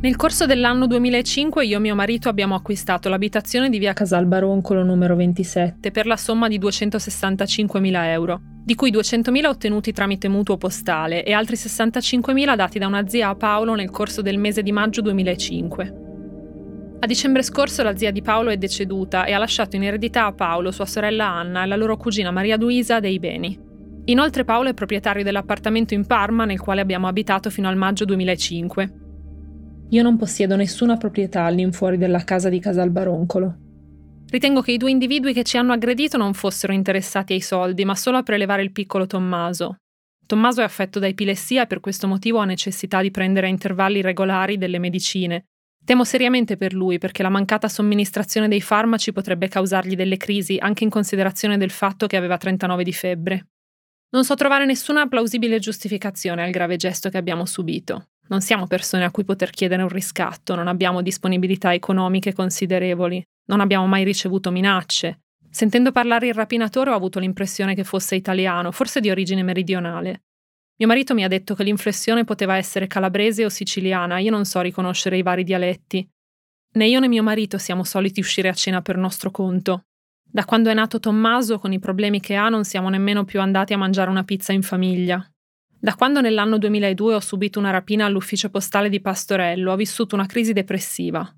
Nel 0.02 0.16
corso 0.16 0.46
dell'anno 0.46 0.88
2005 0.88 1.64
io 1.64 1.76
e 1.76 1.80
mio 1.80 1.94
marito 1.94 2.28
abbiamo 2.28 2.56
acquistato 2.56 3.08
l'abitazione 3.08 3.70
di 3.70 3.78
via 3.78 3.92
Casalbaroncolo 3.92 4.82
numero 4.82 5.14
27 5.14 5.92
per 5.92 6.06
la 6.06 6.16
somma 6.16 6.48
di 6.48 6.58
265.000 6.58 8.04
euro 8.06 8.40
di 8.64 8.74
cui 8.74 8.90
200.000 8.90 9.46
ottenuti 9.46 9.92
tramite 9.92 10.26
mutuo 10.26 10.56
postale 10.56 11.22
e 11.22 11.32
altri 11.32 11.54
65.000 11.54 12.56
dati 12.56 12.80
da 12.80 12.88
una 12.88 13.06
zia 13.06 13.28
a 13.28 13.36
Paolo 13.36 13.76
nel 13.76 13.90
corso 13.90 14.22
del 14.22 14.38
mese 14.38 14.64
di 14.64 14.72
maggio 14.72 15.02
2005. 15.02 15.94
A 16.98 17.06
dicembre 17.06 17.44
scorso 17.44 17.84
la 17.84 17.96
zia 17.96 18.10
di 18.10 18.22
Paolo 18.22 18.50
è 18.50 18.56
deceduta 18.56 19.24
e 19.24 19.32
ha 19.32 19.38
lasciato 19.38 19.76
in 19.76 19.84
eredità 19.84 20.26
a 20.26 20.32
Paolo, 20.32 20.72
sua 20.72 20.86
sorella 20.86 21.28
Anna 21.28 21.62
e 21.62 21.66
la 21.66 21.76
loro 21.76 21.96
cugina 21.96 22.32
Maria 22.32 22.56
Luisa 22.56 22.98
dei 22.98 23.20
beni. 23.20 23.56
Inoltre 24.06 24.42
Paolo 24.42 24.70
è 24.70 24.74
proprietario 24.74 25.22
dell'appartamento 25.22 25.94
in 25.94 26.06
Parma 26.06 26.44
nel 26.44 26.58
quale 26.58 26.80
abbiamo 26.80 27.06
abitato 27.06 27.50
fino 27.50 27.68
al 27.68 27.76
maggio 27.76 28.04
2005. 28.04 29.01
Io 29.92 30.02
non 30.02 30.16
possiedo 30.16 30.56
nessuna 30.56 30.96
proprietà 30.96 31.44
all'infuori 31.44 31.98
della 31.98 32.24
casa 32.24 32.48
di 32.48 32.58
Casalbaroncolo. 32.58 33.56
Ritengo 34.30 34.62
che 34.62 34.72
i 34.72 34.78
due 34.78 34.90
individui 34.90 35.34
che 35.34 35.42
ci 35.42 35.58
hanno 35.58 35.74
aggredito 35.74 36.16
non 36.16 36.32
fossero 36.32 36.72
interessati 36.72 37.34
ai 37.34 37.42
soldi, 37.42 37.84
ma 37.84 37.94
solo 37.94 38.16
a 38.16 38.22
prelevare 38.22 38.62
il 38.62 38.72
piccolo 38.72 39.06
Tommaso. 39.06 39.76
Tommaso 40.26 40.62
è 40.62 40.64
affetto 40.64 40.98
da 40.98 41.08
epilessia 41.08 41.64
e 41.64 41.66
per 41.66 41.80
questo 41.80 42.08
motivo 42.08 42.38
ha 42.38 42.46
necessità 42.46 43.02
di 43.02 43.10
prendere 43.10 43.48
a 43.48 43.50
intervalli 43.50 44.00
regolari 44.00 44.56
delle 44.56 44.78
medicine. 44.78 45.44
Temo 45.84 46.04
seriamente 46.04 46.56
per 46.56 46.72
lui 46.72 46.96
perché 46.96 47.22
la 47.22 47.28
mancata 47.28 47.68
somministrazione 47.68 48.48
dei 48.48 48.62
farmaci 48.62 49.12
potrebbe 49.12 49.48
causargli 49.48 49.94
delle 49.94 50.16
crisi, 50.16 50.56
anche 50.58 50.84
in 50.84 50.90
considerazione 50.90 51.58
del 51.58 51.70
fatto 51.70 52.06
che 52.06 52.16
aveva 52.16 52.38
39 52.38 52.82
di 52.82 52.92
febbre. 52.94 53.46
Non 54.12 54.24
so 54.24 54.36
trovare 54.36 54.64
nessuna 54.64 55.06
plausibile 55.06 55.58
giustificazione 55.58 56.42
al 56.42 56.50
grave 56.50 56.76
gesto 56.76 57.10
che 57.10 57.18
abbiamo 57.18 57.44
subito. 57.44 58.06
Non 58.32 58.40
siamo 58.40 58.66
persone 58.66 59.04
a 59.04 59.10
cui 59.10 59.24
poter 59.24 59.50
chiedere 59.50 59.82
un 59.82 59.90
riscatto, 59.90 60.54
non 60.54 60.66
abbiamo 60.66 61.02
disponibilità 61.02 61.74
economiche 61.74 62.32
considerevoli. 62.32 63.22
Non 63.48 63.60
abbiamo 63.60 63.86
mai 63.86 64.04
ricevuto 64.04 64.50
minacce. 64.50 65.20
Sentendo 65.50 65.92
parlare 65.92 66.28
il 66.28 66.32
rapinatore 66.32 66.88
ho 66.88 66.94
avuto 66.94 67.18
l'impressione 67.18 67.74
che 67.74 67.84
fosse 67.84 68.14
italiano, 68.14 68.72
forse 68.72 69.00
di 69.00 69.10
origine 69.10 69.42
meridionale. 69.42 70.22
Mio 70.78 70.88
marito 70.88 71.12
mi 71.12 71.24
ha 71.24 71.28
detto 71.28 71.54
che 71.54 71.62
l'inflessione 71.62 72.24
poteva 72.24 72.56
essere 72.56 72.86
calabrese 72.86 73.44
o 73.44 73.50
siciliana, 73.50 74.18
io 74.18 74.30
non 74.30 74.46
so 74.46 74.62
riconoscere 74.62 75.18
i 75.18 75.22
vari 75.22 75.44
dialetti. 75.44 76.08
Né 76.72 76.86
io 76.86 77.00
né 77.00 77.08
mio 77.08 77.22
marito 77.22 77.58
siamo 77.58 77.84
soliti 77.84 78.20
uscire 78.20 78.48
a 78.48 78.54
cena 78.54 78.80
per 78.80 78.96
nostro 78.96 79.30
conto. 79.30 79.84
Da 80.22 80.46
quando 80.46 80.70
è 80.70 80.74
nato 80.74 80.98
Tommaso, 80.98 81.58
con 81.58 81.74
i 81.74 81.78
problemi 81.78 82.18
che 82.18 82.34
ha, 82.34 82.48
non 82.48 82.64
siamo 82.64 82.88
nemmeno 82.88 83.26
più 83.26 83.42
andati 83.42 83.74
a 83.74 83.78
mangiare 83.78 84.08
una 84.08 84.24
pizza 84.24 84.54
in 84.54 84.62
famiglia. 84.62 85.22
Da 85.82 85.96
quando 85.96 86.20
nell'anno 86.20 86.58
2002 86.58 87.14
ho 87.16 87.20
subito 87.20 87.58
una 87.58 87.70
rapina 87.70 88.04
all'ufficio 88.04 88.50
postale 88.50 88.88
di 88.88 89.00
Pastorello, 89.00 89.72
ho 89.72 89.76
vissuto 89.76 90.14
una 90.14 90.26
crisi 90.26 90.52
depressiva 90.52 91.28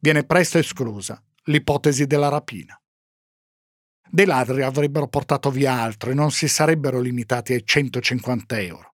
viene 0.00 0.24
presto 0.24 0.58
esclusa 0.58 1.22
l'ipotesi 1.44 2.06
della 2.06 2.28
rapina. 2.28 2.78
Dei 4.10 4.26
ladri 4.26 4.62
avrebbero 4.62 5.08
portato 5.08 5.50
via 5.50 5.80
altro 5.80 6.10
e 6.10 6.14
non 6.14 6.30
si 6.30 6.48
sarebbero 6.48 7.00
limitati 7.00 7.52
ai 7.52 7.64
150 7.64 8.60
euro. 8.60 8.94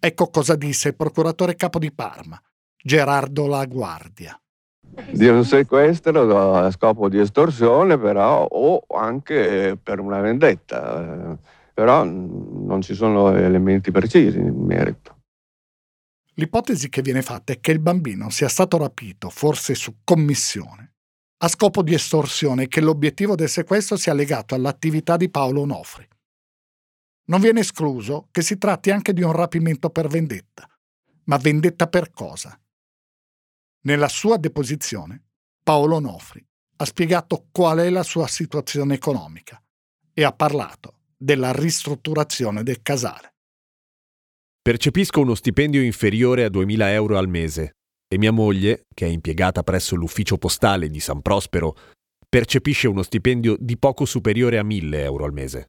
Ecco 0.00 0.28
cosa 0.28 0.54
disse 0.54 0.88
il 0.88 0.96
procuratore 0.96 1.56
capo 1.56 1.78
di 1.78 1.92
Parma, 1.92 2.40
Gerardo 2.82 3.46
La 3.46 3.64
Guardia. 3.66 4.40
Di 5.10 5.26
un 5.26 5.44
sequestro 5.44 6.54
a 6.54 6.70
scopo 6.70 7.08
di 7.10 7.18
estorsione, 7.18 7.98
però, 7.98 8.44
o 8.44 8.84
anche 8.96 9.78
per 9.82 10.00
una 10.00 10.20
vendetta. 10.20 11.36
Però 11.78 12.02
non 12.02 12.82
ci 12.82 12.92
sono 12.92 13.32
elementi 13.36 13.92
precisi 13.92 14.36
in 14.36 14.64
merito. 14.64 15.20
L'ipotesi 16.34 16.88
che 16.88 17.02
viene 17.02 17.22
fatta 17.22 17.52
è 17.52 17.60
che 17.60 17.70
il 17.70 17.78
bambino 17.78 18.30
sia 18.30 18.48
stato 18.48 18.78
rapito, 18.78 19.30
forse 19.30 19.76
su 19.76 19.98
commissione, 20.02 20.96
a 21.36 21.46
scopo 21.46 21.84
di 21.84 21.94
estorsione 21.94 22.64
e 22.64 22.66
che 22.66 22.80
l'obiettivo 22.80 23.36
del 23.36 23.48
sequestro 23.48 23.94
sia 23.96 24.12
legato 24.12 24.56
all'attività 24.56 25.16
di 25.16 25.30
Paolo 25.30 25.60
Onofri. 25.60 26.04
Non 27.26 27.40
viene 27.40 27.60
escluso 27.60 28.26
che 28.32 28.42
si 28.42 28.58
tratti 28.58 28.90
anche 28.90 29.12
di 29.12 29.22
un 29.22 29.30
rapimento 29.30 29.90
per 29.90 30.08
vendetta. 30.08 30.68
Ma 31.26 31.36
vendetta 31.36 31.86
per 31.86 32.10
cosa? 32.10 32.60
Nella 33.82 34.08
sua 34.08 34.36
deposizione, 34.36 35.26
Paolo 35.62 35.94
Onofri 35.94 36.44
ha 36.78 36.84
spiegato 36.84 37.46
qual 37.52 37.78
è 37.78 37.88
la 37.88 38.02
sua 38.02 38.26
situazione 38.26 38.94
economica 38.94 39.62
e 40.12 40.24
ha 40.24 40.32
parlato 40.32 40.97
della 41.18 41.52
ristrutturazione 41.52 42.62
del 42.62 42.80
casale. 42.80 43.34
Percepisco 44.62 45.20
uno 45.20 45.34
stipendio 45.34 45.82
inferiore 45.82 46.44
a 46.44 46.48
2.000 46.48 46.82
euro 46.90 47.18
al 47.18 47.28
mese 47.28 47.72
e 48.06 48.18
mia 48.18 48.32
moglie, 48.32 48.86
che 48.94 49.06
è 49.06 49.08
impiegata 49.08 49.62
presso 49.62 49.96
l'ufficio 49.96 50.38
postale 50.38 50.88
di 50.88 51.00
San 51.00 51.20
Prospero, 51.20 51.76
percepisce 52.28 52.86
uno 52.86 53.02
stipendio 53.02 53.56
di 53.58 53.76
poco 53.78 54.04
superiore 54.04 54.58
a 54.58 54.62
1.000 54.62 54.94
euro 54.94 55.24
al 55.24 55.32
mese. 55.32 55.66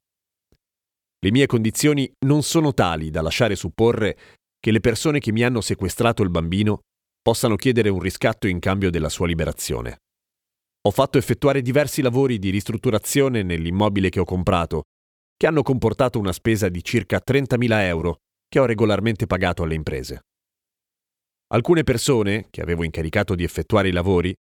Le 1.22 1.32
mie 1.32 1.48
condizioni 1.48 2.10
non 2.26 2.44
sono 2.44 2.74
tali 2.74 3.10
da 3.10 3.22
lasciare 3.22 3.56
supporre 3.56 4.18
che 4.60 4.72
le 4.72 4.80
persone 4.80 5.20
che 5.20 5.32
mi 5.32 5.44
hanno 5.44 5.62
sequestrato 5.62 6.22
il 6.22 6.30
bambino 6.30 6.80
possano 7.22 7.56
chiedere 7.56 7.90
un 7.90 8.00
riscatto 8.00 8.48
in 8.48 8.60
cambio 8.60 8.90
della 8.90 9.10
sua 9.10 9.28
liberazione. 9.28 9.98
Ho 10.88 10.92
fatto 10.92 11.18
effettuare 11.18 11.62
diversi 11.62 12.02
lavori 12.02 12.40
di 12.40 12.50
ristrutturazione 12.50 13.44
nell'immobile 13.44 14.10
che 14.10 14.20
ho 14.20 14.26
comprato, 14.26 14.84
che 15.40 15.48
hanno 15.48 15.62
comportato 15.62 16.20
una 16.20 16.34
spesa 16.34 16.68
di 16.68 16.84
circa 16.84 17.22
30.000 17.26 17.84
euro 17.84 18.18
che 18.50 18.60
ho 18.60 18.66
regolarmente 18.66 19.26
pagato 19.26 19.64
alle 19.64 19.76
imprese. 19.76 20.26
Alcune 21.54 21.84
persone, 21.84 22.48
che 22.50 22.62
avevo 22.62 22.84
incaricato 22.84 23.36
di 23.36 23.46
effettuare 23.46 23.88
i 23.88 23.94
lavori, 23.94 24.34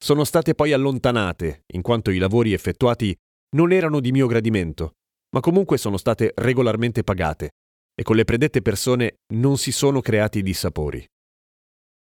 sono 0.00 0.22
state 0.22 0.54
poi 0.54 0.72
allontanate, 0.72 1.64
in 1.72 1.82
quanto 1.82 2.12
i 2.12 2.18
lavori 2.18 2.52
effettuati 2.52 3.12
non 3.56 3.72
erano 3.72 3.98
di 3.98 4.12
mio 4.12 4.28
gradimento, 4.28 4.92
ma 5.34 5.40
comunque 5.40 5.76
sono 5.76 5.96
state 5.96 6.32
regolarmente 6.36 7.02
pagate 7.02 7.50
e 7.92 8.04
con 8.04 8.14
le 8.14 8.22
predette 8.22 8.62
persone 8.62 9.16
non 9.34 9.58
si 9.58 9.72
sono 9.72 10.00
creati 10.00 10.40
dissapori. 10.40 11.04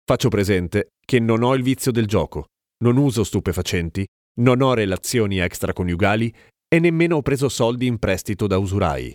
Faccio 0.05 0.29
presente 0.29 0.89
che 1.07 1.21
non 1.21 1.43
ho 1.43 1.55
il 1.55 1.63
vizio 1.63 1.91
del 1.91 2.07
gioco, 2.07 2.49
non 2.85 2.99
uso 2.99 3.25
stupefacenti, 3.25 4.07
non 4.41 4.61
ho 4.61 4.75
relazioni 4.75 5.39
extraconiugali 5.39 6.35
e 6.73 6.79
nemmeno 6.79 7.17
ho 7.17 7.21
preso 7.21 7.51
soldi 7.51 7.87
in 7.87 7.99
prestito 7.99 8.47
da 8.47 8.57
usurai. 8.57 9.15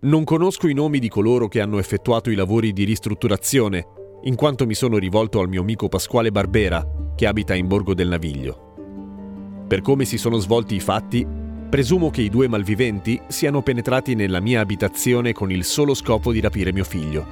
Non 0.00 0.24
conosco 0.24 0.68
i 0.68 0.74
nomi 0.74 0.98
di 0.98 1.08
coloro 1.08 1.48
che 1.48 1.58
hanno 1.58 1.78
effettuato 1.78 2.28
i 2.28 2.34
lavori 2.34 2.74
di 2.74 2.84
ristrutturazione 2.84 3.86
in 4.24 4.34
quanto 4.34 4.66
mi 4.66 4.74
sono 4.74 4.98
rivolto 4.98 5.40
al 5.40 5.48
mio 5.48 5.62
amico 5.62 5.88
Pasquale 5.88 6.30
Barbera, 6.30 6.86
che 7.16 7.26
abita 7.26 7.54
in 7.54 7.66
Borgo 7.66 7.94
del 7.94 8.08
Naviglio. 8.08 9.64
Per 9.66 9.80
come 9.80 10.04
si 10.04 10.18
sono 10.18 10.36
svolti 10.36 10.74
i 10.74 10.80
fatti, 10.80 11.26
presumo 11.70 12.10
che 12.10 12.20
i 12.20 12.28
due 12.28 12.46
malviventi 12.46 13.18
siano 13.28 13.62
penetrati 13.62 14.14
nella 14.14 14.40
mia 14.40 14.60
abitazione 14.60 15.32
con 15.32 15.50
il 15.50 15.64
solo 15.64 15.94
scopo 15.94 16.30
di 16.30 16.40
rapire 16.40 16.74
mio 16.74 16.84
figlio. 16.84 17.26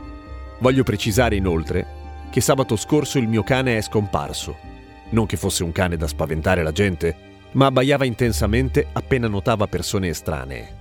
Voglio 0.60 0.84
precisare 0.84 1.36
inoltre 1.36 1.86
che 2.30 2.40
sabato 2.40 2.76
scorso 2.76 3.18
il 3.18 3.28
mio 3.28 3.42
cane 3.42 3.76
è 3.76 3.82
scomparso. 3.82 4.56
Non 5.10 5.26
che 5.26 5.36
fosse 5.36 5.64
un 5.64 5.72
cane 5.72 5.98
da 5.98 6.06
spaventare 6.06 6.62
la 6.62 6.72
gente, 6.72 7.27
ma 7.52 7.66
abbaiava 7.66 8.04
intensamente 8.04 8.88
appena 8.92 9.28
notava 9.28 9.66
persone 9.66 10.08
estranee. 10.08 10.76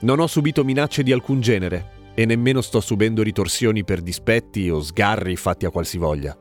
Non 0.00 0.20
ho 0.20 0.26
subito 0.26 0.64
minacce 0.64 1.02
di 1.02 1.12
alcun 1.12 1.40
genere 1.40 1.96
e 2.14 2.24
nemmeno 2.24 2.60
sto 2.60 2.80
subendo 2.80 3.22
ritorsioni 3.22 3.84
per 3.84 4.00
dispetti 4.00 4.68
o 4.70 4.80
sgarri 4.80 5.36
fatti 5.36 5.66
a 5.66 5.70
qualsivoglia. 5.70 6.36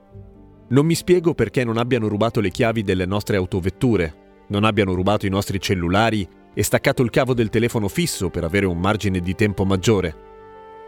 Non 0.69 0.85
mi 0.85 0.95
spiego 0.95 1.33
perché 1.33 1.63
non 1.63 1.77
abbiano 1.77 2.07
rubato 2.07 2.39
le 2.39 2.49
chiavi 2.49 2.81
delle 2.81 3.05
nostre 3.05 3.37
autovetture, 3.37 4.45
non 4.47 4.63
abbiano 4.63 4.93
rubato 4.93 5.25
i 5.25 5.29
nostri 5.29 5.59
cellulari 5.59 6.27
e 6.53 6.63
staccato 6.63 7.03
il 7.03 7.09
cavo 7.09 7.33
del 7.33 7.49
telefono 7.49 7.87
fisso 7.87 8.29
per 8.29 8.43
avere 8.43 8.65
un 8.65 8.79
margine 8.79 9.19
di 9.19 9.35
tempo 9.35 9.65
maggiore. 9.65 10.25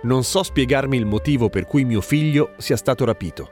Non 0.02 0.23
so 0.23 0.43
spiegarmi 0.43 0.97
il 0.97 1.06
motivo 1.06 1.49
per 1.49 1.65
cui 1.65 1.86
mio 1.86 2.02
figlio 2.02 2.54
sia 2.58 2.78
stato 2.78 3.06
rapito, 3.06 3.52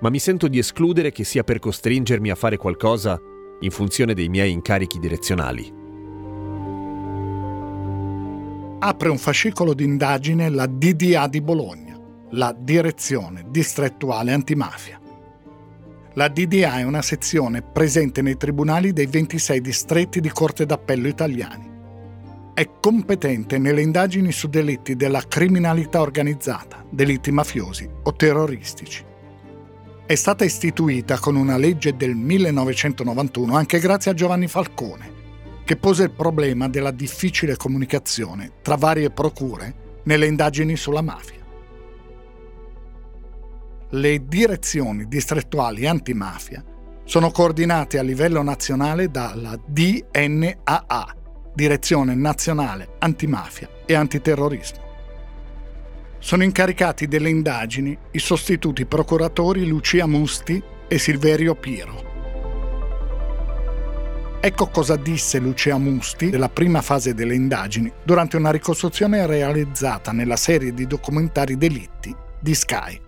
ma 0.00 0.10
mi 0.10 0.18
sento 0.18 0.48
di 0.48 0.58
escludere 0.58 1.12
che 1.12 1.24
sia 1.24 1.44
per 1.44 1.58
costringermi 1.58 2.30
a 2.30 2.34
fare 2.34 2.56
qualcosa 2.56 3.18
in 3.60 3.70
funzione 3.70 4.14
dei 4.14 4.28
miei 4.28 4.52
incarichi 4.52 4.98
direzionali 4.98 5.78
apre 8.80 9.08
un 9.08 9.18
fascicolo 9.18 9.74
d'indagine 9.74 10.48
la 10.50 10.66
DDA 10.66 11.26
di 11.26 11.40
Bologna, 11.40 11.98
la 12.30 12.54
Direzione 12.56 13.44
Distrettuale 13.48 14.32
Antimafia. 14.32 15.00
La 16.14 16.28
DDA 16.28 16.78
è 16.78 16.82
una 16.82 17.02
sezione 17.02 17.62
presente 17.62 18.22
nei 18.22 18.36
tribunali 18.36 18.92
dei 18.92 19.06
26 19.06 19.60
distretti 19.60 20.20
di 20.20 20.30
Corte 20.30 20.64
d'Appello 20.64 21.08
italiani. 21.08 21.66
È 22.54 22.68
competente 22.80 23.58
nelle 23.58 23.82
indagini 23.82 24.32
su 24.32 24.48
delitti 24.48 24.96
della 24.96 25.22
criminalità 25.26 26.00
organizzata, 26.00 26.84
delitti 26.90 27.30
mafiosi 27.30 27.88
o 28.02 28.12
terroristici. 28.14 29.04
È 30.08 30.14
stata 30.14 30.42
istituita 30.42 31.18
con 31.18 31.36
una 31.36 31.58
legge 31.58 31.94
del 31.94 32.14
1991 32.14 33.54
anche 33.54 33.78
grazie 33.78 34.10
a 34.10 34.14
Giovanni 34.14 34.48
Falcone, 34.48 35.12
che 35.66 35.76
pose 35.76 36.04
il 36.04 36.12
problema 36.12 36.66
della 36.66 36.92
difficile 36.92 37.56
comunicazione 37.56 38.52
tra 38.62 38.76
varie 38.76 39.10
procure 39.10 40.00
nelle 40.04 40.24
indagini 40.24 40.76
sulla 40.76 41.02
mafia. 41.02 41.44
Le 43.90 44.26
direzioni 44.26 45.06
distrettuali 45.08 45.86
antimafia 45.86 46.64
sono 47.04 47.30
coordinate 47.30 47.98
a 47.98 48.02
livello 48.02 48.42
nazionale 48.42 49.10
dalla 49.10 49.60
DNAA, 49.62 51.16
Direzione 51.52 52.14
Nazionale 52.14 52.94
Antimafia 53.00 53.68
e 53.84 53.92
Antiterrorismo. 53.92 54.87
Sono 56.18 56.42
incaricati 56.42 57.06
delle 57.06 57.30
indagini 57.30 57.96
i 58.10 58.18
sostituti 58.18 58.86
procuratori 58.86 59.66
Lucia 59.66 60.06
Musti 60.06 60.62
e 60.88 60.98
Silverio 60.98 61.54
Piro. 61.54 62.06
Ecco 64.40 64.68
cosa 64.68 64.96
disse 64.96 65.38
Lucia 65.38 65.78
Musti 65.78 66.30
della 66.30 66.48
prima 66.48 66.80
fase 66.80 67.14
delle 67.14 67.34
indagini 67.34 67.90
durante 68.04 68.36
una 68.36 68.50
ricostruzione 68.50 69.26
realizzata 69.26 70.12
nella 70.12 70.36
serie 70.36 70.72
di 70.72 70.86
documentari 70.86 71.56
Delitti 71.56 72.14
di 72.40 72.54
Sky. 72.54 73.00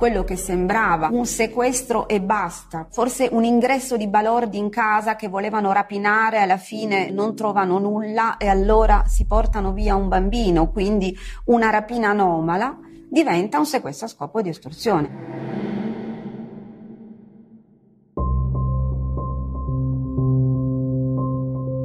Quello 0.00 0.24
che 0.24 0.36
sembrava 0.36 1.10
un 1.12 1.26
sequestro 1.26 2.08
e 2.08 2.22
basta, 2.22 2.86
forse 2.90 3.28
un 3.30 3.44
ingresso 3.44 3.98
di 3.98 4.08
balordi 4.08 4.56
in 4.56 4.70
casa 4.70 5.14
che 5.14 5.28
volevano 5.28 5.72
rapinare, 5.72 6.40
alla 6.40 6.56
fine 6.56 7.10
non 7.10 7.36
trovano 7.36 7.78
nulla 7.78 8.38
e 8.38 8.48
allora 8.48 9.04
si 9.06 9.26
portano 9.26 9.74
via 9.74 9.96
un 9.96 10.08
bambino, 10.08 10.70
quindi 10.70 11.14
una 11.44 11.68
rapina 11.68 12.08
anomala 12.08 12.78
diventa 13.10 13.58
un 13.58 13.66
sequestro 13.66 14.06
a 14.06 14.08
scopo 14.08 14.40
di 14.40 14.48
estorsione. 14.48 15.08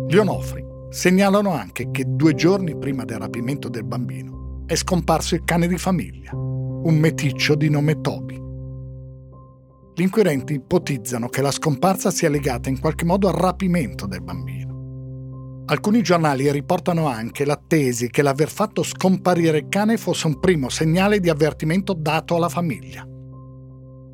Gli 0.08 0.16
Onofri 0.16 0.66
segnalano 0.88 1.52
anche 1.52 1.92
che 1.92 2.06
due 2.08 2.34
giorni 2.34 2.78
prima 2.78 3.04
del 3.04 3.18
rapimento 3.18 3.68
del 3.68 3.84
bambino 3.84 4.64
è 4.68 4.76
scomparso 4.76 5.36
il 5.36 5.44
cane 5.44 5.68
di 5.68 5.78
famiglia, 5.78 6.32
un 6.86 6.98
meticcio 6.98 7.56
di 7.56 7.68
nome 7.68 8.00
Toby. 8.00 8.40
Gli 9.96 10.02
inquirenti 10.02 10.54
ipotizzano 10.54 11.30
che 11.30 11.42
la 11.42 11.50
scomparsa 11.50 12.12
sia 12.12 12.30
legata 12.30 12.70
in 12.70 12.80
qualche 12.80 13.06
modo 13.06 13.28
al 13.28 13.34
rapimento 13.34 14.06
del 14.06 14.22
bambino. 14.22 15.64
Alcuni 15.66 16.04
giornali 16.04 16.52
riportano 16.52 17.08
anche 17.08 17.44
la 17.44 17.60
tesi 17.60 18.12
che 18.12 18.22
l'aver 18.22 18.50
fatto 18.50 18.84
scomparire 18.84 19.58
il 19.58 19.68
cane 19.68 19.98
fosse 19.98 20.28
un 20.28 20.40
primo 20.40 20.70
segnale 20.70 21.20
di 21.20 21.28
avvertimento 21.28 21.94
dato 21.94 22.36
alla 22.36 22.50
famiglia. 22.50 23.04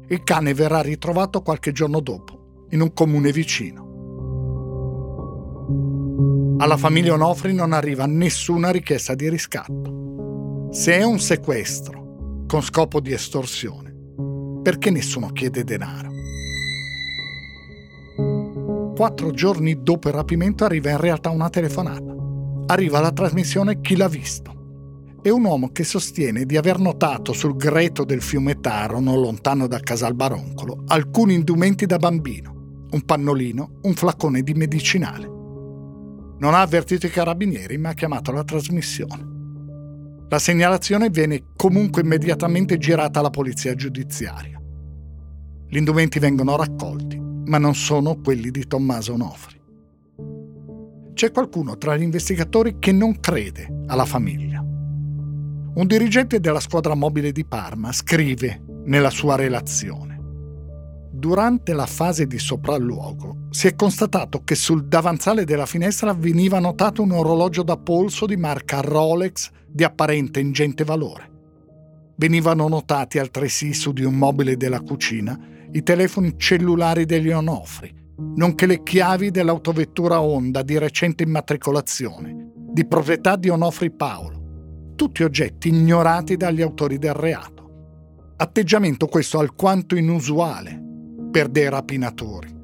Il 0.07 0.23
cane 0.23 0.53
verrà 0.53 0.79
ritrovato 0.79 1.41
qualche 1.41 1.73
giorno 1.73 1.99
dopo, 1.99 2.67
in 2.69 2.79
un 2.79 2.93
comune 2.93 3.33
vicino. 3.33 3.89
Alla 6.59 6.77
famiglia 6.77 7.15
Onofri 7.15 7.53
non 7.53 7.73
arriva 7.73 8.05
nessuna 8.05 8.69
richiesta 8.69 9.13
di 9.13 9.29
riscatto. 9.29 10.69
Se 10.71 10.93
è 10.93 11.03
un 11.03 11.19
sequestro 11.19 12.00
con 12.51 12.61
scopo 12.61 12.99
di 12.99 13.13
estorsione, 13.13 13.95
perché 14.61 14.89
nessuno 14.89 15.31
chiede 15.31 15.63
denaro? 15.63 16.11
Quattro 18.93 19.31
giorni 19.31 19.81
dopo 19.81 20.09
il 20.09 20.15
rapimento 20.15 20.65
arriva 20.65 20.89
in 20.89 20.97
realtà 20.97 21.29
una 21.29 21.49
telefonata. 21.49 22.13
Arriva 22.65 22.99
la 22.99 23.13
trasmissione 23.13 23.79
Chi 23.79 23.95
l'ha 23.95 24.09
visto. 24.09 25.19
È 25.21 25.29
un 25.29 25.45
uomo 25.45 25.69
che 25.69 25.85
sostiene 25.85 26.43
di 26.45 26.57
aver 26.57 26.77
notato 26.77 27.31
sul 27.31 27.55
greto 27.55 28.03
del 28.03 28.21
fiume 28.21 28.59
Taro, 28.59 28.99
non 28.99 29.21
lontano 29.21 29.65
da 29.67 29.79
Casal 29.79 30.13
Baroncolo, 30.13 30.83
alcuni 30.87 31.35
indumenti 31.35 31.85
da 31.85 31.99
bambino, 31.99 32.87
un 32.91 33.01
pannolino, 33.05 33.79
un 33.83 33.93
flacone 33.93 34.41
di 34.41 34.53
medicinale. 34.55 35.25
Non 35.25 36.53
ha 36.53 36.59
avvertito 36.59 37.05
i 37.05 37.11
carabinieri, 37.11 37.77
ma 37.77 37.91
ha 37.91 37.93
chiamato 37.93 38.33
la 38.33 38.43
trasmissione. 38.43 39.30
La 40.31 40.39
segnalazione 40.39 41.09
viene 41.09 41.43
comunque 41.57 42.03
immediatamente 42.03 42.77
girata 42.77 43.19
alla 43.19 43.29
polizia 43.29 43.75
giudiziaria. 43.75 44.61
Gli 45.67 45.75
indumenti 45.75 46.19
vengono 46.19 46.55
raccolti, 46.55 47.19
ma 47.19 47.57
non 47.57 47.75
sono 47.75 48.15
quelli 48.15 48.49
di 48.49 48.65
Tommaso 48.65 49.11
Onofri. 49.11 49.61
C'è 51.13 51.31
qualcuno 51.31 51.77
tra 51.77 51.97
gli 51.97 52.03
investigatori 52.03 52.77
che 52.79 52.93
non 52.93 53.19
crede 53.19 53.81
alla 53.87 54.05
famiglia. 54.05 54.61
Un 54.61 55.85
dirigente 55.85 56.39
della 56.39 56.61
squadra 56.61 56.95
mobile 56.95 57.33
di 57.33 57.43
Parma 57.43 57.91
scrive 57.91 58.63
nella 58.85 59.09
sua 59.09 59.35
relazione 59.35 60.10
Durante 61.13 61.73
la 61.73 61.87
fase 61.87 62.25
di 62.25 62.39
sopralluogo 62.39 63.47
si 63.49 63.67
è 63.67 63.75
constatato 63.75 64.45
che 64.45 64.55
sul 64.55 64.87
davanzale 64.87 65.43
della 65.43 65.65
finestra 65.65 66.13
veniva 66.13 66.57
notato 66.59 67.01
un 67.01 67.11
orologio 67.11 67.63
da 67.63 67.75
polso 67.75 68.25
di 68.25 68.37
marca 68.37 68.79
Rolex 68.79 69.49
di 69.67 69.83
apparente 69.83 70.39
ingente 70.39 70.85
valore. 70.85 71.29
Venivano 72.15 72.69
notati 72.69 73.19
altresì 73.19 73.73
su 73.73 73.91
di 73.91 74.05
un 74.05 74.13
mobile 74.13 74.55
della 74.55 74.79
cucina 74.79 75.37
i 75.73 75.83
telefoni 75.83 76.35
cellulari 76.37 77.03
degli 77.03 77.29
Onofri, 77.29 77.93
nonché 78.35 78.65
le 78.65 78.81
chiavi 78.81 79.31
dell'autovettura 79.31 80.21
Honda 80.21 80.63
di 80.63 80.77
recente 80.77 81.23
immatricolazione, 81.23 82.53
di 82.55 82.87
proprietà 82.87 83.35
di 83.35 83.49
Onofri 83.49 83.91
Paolo, 83.91 84.93
tutti 84.95 85.23
oggetti 85.23 85.67
ignorati 85.67 86.37
dagli 86.37 86.61
autori 86.61 86.97
del 86.97 87.13
reato. 87.13 87.59
Atteggiamento 88.37 89.07
questo 89.07 89.39
alquanto 89.39 89.95
inusuale 89.95 90.80
per 91.31 91.47
dei 91.47 91.69
rapinatori. 91.69 92.59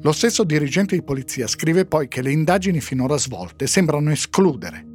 Lo 0.00 0.12
stesso 0.12 0.44
dirigente 0.44 0.94
di 0.94 1.02
polizia 1.02 1.48
scrive 1.48 1.84
poi 1.84 2.06
che 2.06 2.22
le 2.22 2.30
indagini 2.30 2.80
finora 2.80 3.18
svolte 3.18 3.66
sembrano 3.66 4.12
escludere 4.12 4.86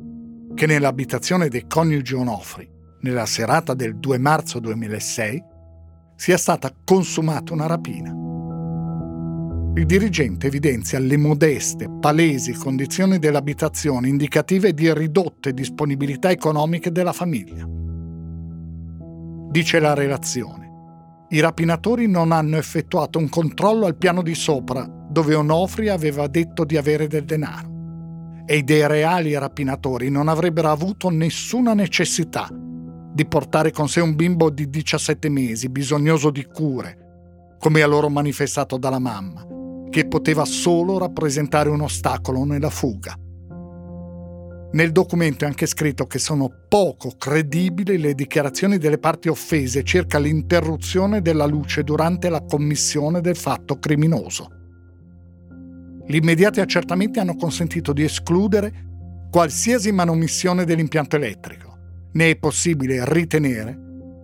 che 0.55 0.65
nell'abitazione 0.65 1.49
dei 1.49 1.65
coniugi 1.67 2.13
Onofri, 2.13 2.69
nella 3.01 3.25
serata 3.25 3.73
del 3.73 3.97
2 3.97 4.17
marzo 4.17 4.59
2006, 4.59 5.43
sia 6.15 6.37
stata 6.37 6.73
consumata 6.85 7.51
una 7.51 7.65
rapina. 7.65 8.11
Il 9.75 9.85
dirigente 9.85 10.47
evidenzia 10.47 10.99
le 10.99 11.17
modeste, 11.17 11.89
palesi 11.99 12.53
condizioni 12.53 13.19
dell'abitazione 13.19 14.07
indicative 14.07 14.73
di 14.73 14.93
ridotte 14.93 15.53
disponibilità 15.53 16.29
economiche 16.29 16.91
della 16.91 17.11
famiglia. 17.11 17.67
Dice 19.49 19.79
la 19.79 19.93
relazione 19.95 20.62
i 21.33 21.39
rapinatori 21.39 22.07
non 22.07 22.31
hanno 22.31 22.57
effettuato 22.57 23.17
un 23.17 23.27
controllo 23.27 23.87
al 23.87 23.95
piano 23.95 24.21
di 24.21 24.35
sopra, 24.35 24.87
dove 25.09 25.33
Onofri 25.33 25.89
aveva 25.89 26.27
detto 26.27 26.63
di 26.63 26.77
avere 26.77 27.07
del 27.07 27.25
denaro. 27.25 27.71
e 28.45 28.61
dei 28.61 28.85
reali 28.85 29.37
rapinatori 29.37 30.09
non 30.09 30.27
avrebbero 30.27 30.69
avuto 30.69 31.09
nessuna 31.09 31.73
necessità 31.73 32.49
di 32.51 33.25
portare 33.25 33.71
con 33.71 33.87
sé 33.87 34.01
un 34.01 34.15
bimbo 34.15 34.49
di 34.49 34.69
17 34.69 35.29
mesi, 35.29 35.69
bisognoso 35.69 36.29
di 36.29 36.43
cure, 36.43 37.55
come 37.57 37.81
a 37.81 37.87
loro 37.87 38.09
manifestato 38.09 38.75
dalla 38.77 38.99
mamma, 38.99 39.47
che 39.89 40.07
poteva 40.07 40.43
solo 40.43 40.97
rappresentare 40.97 41.69
un 41.69 41.79
ostacolo 41.79 42.43
nella 42.43 42.69
fuga. 42.69 43.15
Nel 44.73 44.91
documento 44.91 45.45
è 45.45 45.47
anche 45.47 45.67
scritto 45.67 46.07
che 46.07 46.17
sono 46.17 46.49
poco 46.67 47.13
credibili 47.15 47.99
le 47.99 48.15
dichiarazioni 48.15 48.79
delle 48.79 48.97
parti 48.97 49.29
offese 49.29 49.83
circa 49.83 50.17
l'interruzione 50.17 51.21
della 51.21 51.45
luce 51.45 51.83
durante 51.83 52.27
la 52.27 52.41
commissione 52.41 53.21
del 53.21 53.35
fatto 53.35 53.77
criminoso. 53.77 54.47
Gli 56.07 56.15
immediati 56.15 56.59
accertamenti 56.59 57.19
hanno 57.19 57.35
consentito 57.35 57.93
di 57.93 58.03
escludere 58.03 59.27
qualsiasi 59.29 59.91
manomissione 59.91 60.65
dell'impianto 60.65 61.17
elettrico. 61.17 61.77
Né 62.13 62.31
è 62.31 62.35
possibile 62.35 63.03
ritenere 63.05 63.79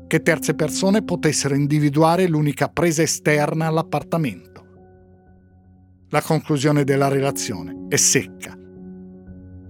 che 0.07 0.23
terze 0.23 0.55
persone 0.55 1.03
potessero 1.03 1.53
individuare 1.53 2.27
l'unica 2.27 2.69
presa 2.69 3.03
esterna 3.03 3.67
all'appartamento. 3.67 4.65
La 6.09 6.23
conclusione 6.23 6.83
della 6.83 7.07
relazione 7.07 7.85
è 7.87 7.97
secca. 7.97 8.58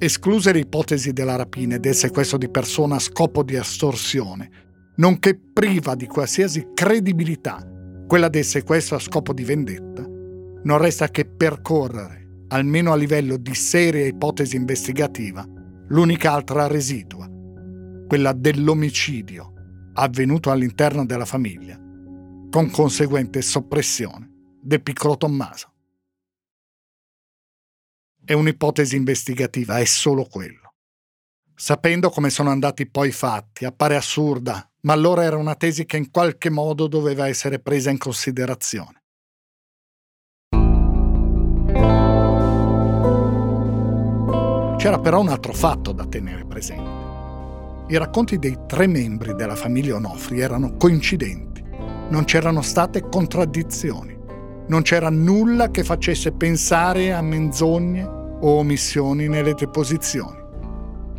Escluse 0.01 0.53
le 0.53 0.59
ipotesi 0.59 1.11
della 1.11 1.35
rapina 1.35 1.75
e 1.75 1.79
del 1.79 1.93
sequestro 1.93 2.37
di 2.37 2.49
persona 2.49 2.95
a 2.95 2.99
scopo 2.99 3.43
di 3.43 3.55
estorsione, 3.55 4.49
nonché 4.95 5.37
priva 5.37 5.93
di 5.93 6.07
qualsiasi 6.07 6.69
credibilità 6.73 7.61
quella 8.07 8.29
del 8.29 8.45
sequestro 8.45 8.95
a 8.95 8.99
scopo 8.99 9.33
di 9.33 9.43
vendetta, 9.43 10.01
non 10.63 10.77
resta 10.77 11.09
che 11.09 11.25
percorrere, 11.25 12.45
almeno 12.47 12.93
a 12.93 12.95
livello 12.95 13.35
di 13.35 13.53
seria 13.53 14.05
ipotesi 14.05 14.55
investigativa, 14.55 15.45
l'unica 15.89 16.31
altra 16.31 16.67
residua, 16.67 17.29
quella 18.07 18.31
dell'omicidio 18.31 19.53
avvenuto 19.95 20.49
all'interno 20.49 21.05
della 21.05 21.25
famiglia, 21.25 21.77
con 22.49 22.69
conseguente 22.71 23.41
soppressione 23.41 24.31
del 24.61 24.81
piccolo 24.81 25.17
Tommaso. 25.17 25.73
È 28.29 28.33
un'ipotesi 28.33 28.95
investigativa, 28.95 29.79
è 29.79 29.85
solo 29.85 30.23
quello. 30.23 30.75
Sapendo 31.55 32.11
come 32.11 32.29
sono 32.29 32.51
andati 32.51 32.85
poi 32.85 33.07
i 33.07 33.11
fatti, 33.11 33.65
appare 33.65 33.95
assurda, 33.95 34.69
ma 34.81 34.93
allora 34.93 35.23
era 35.23 35.35
una 35.35 35.55
tesi 35.55 35.87
che 35.87 35.97
in 35.97 36.11
qualche 36.11 36.51
modo 36.51 36.85
doveva 36.85 37.27
essere 37.27 37.57
presa 37.57 37.89
in 37.89 37.97
considerazione. 37.97 39.01
C'era 44.77 44.99
però 44.99 45.21
un 45.21 45.29
altro 45.29 45.53
fatto 45.53 45.91
da 45.91 46.05
tenere 46.05 46.45
presente. 46.45 47.87
I 47.91 47.97
racconti 47.97 48.37
dei 48.37 48.55
tre 48.67 48.85
membri 48.85 49.33
della 49.33 49.55
famiglia 49.55 49.95
Onofri 49.95 50.39
erano 50.39 50.77
coincidenti, 50.77 51.63
non 51.63 52.25
c'erano 52.25 52.61
state 52.61 53.09
contraddizioni, 53.09 54.15
non 54.67 54.83
c'era 54.83 55.09
nulla 55.09 55.71
che 55.71 55.83
facesse 55.83 56.31
pensare 56.31 57.11
a 57.11 57.23
menzogne 57.23 58.17
o 58.41 58.57
omissioni 58.57 59.27
nelle 59.27 59.53
deposizioni 59.53 60.37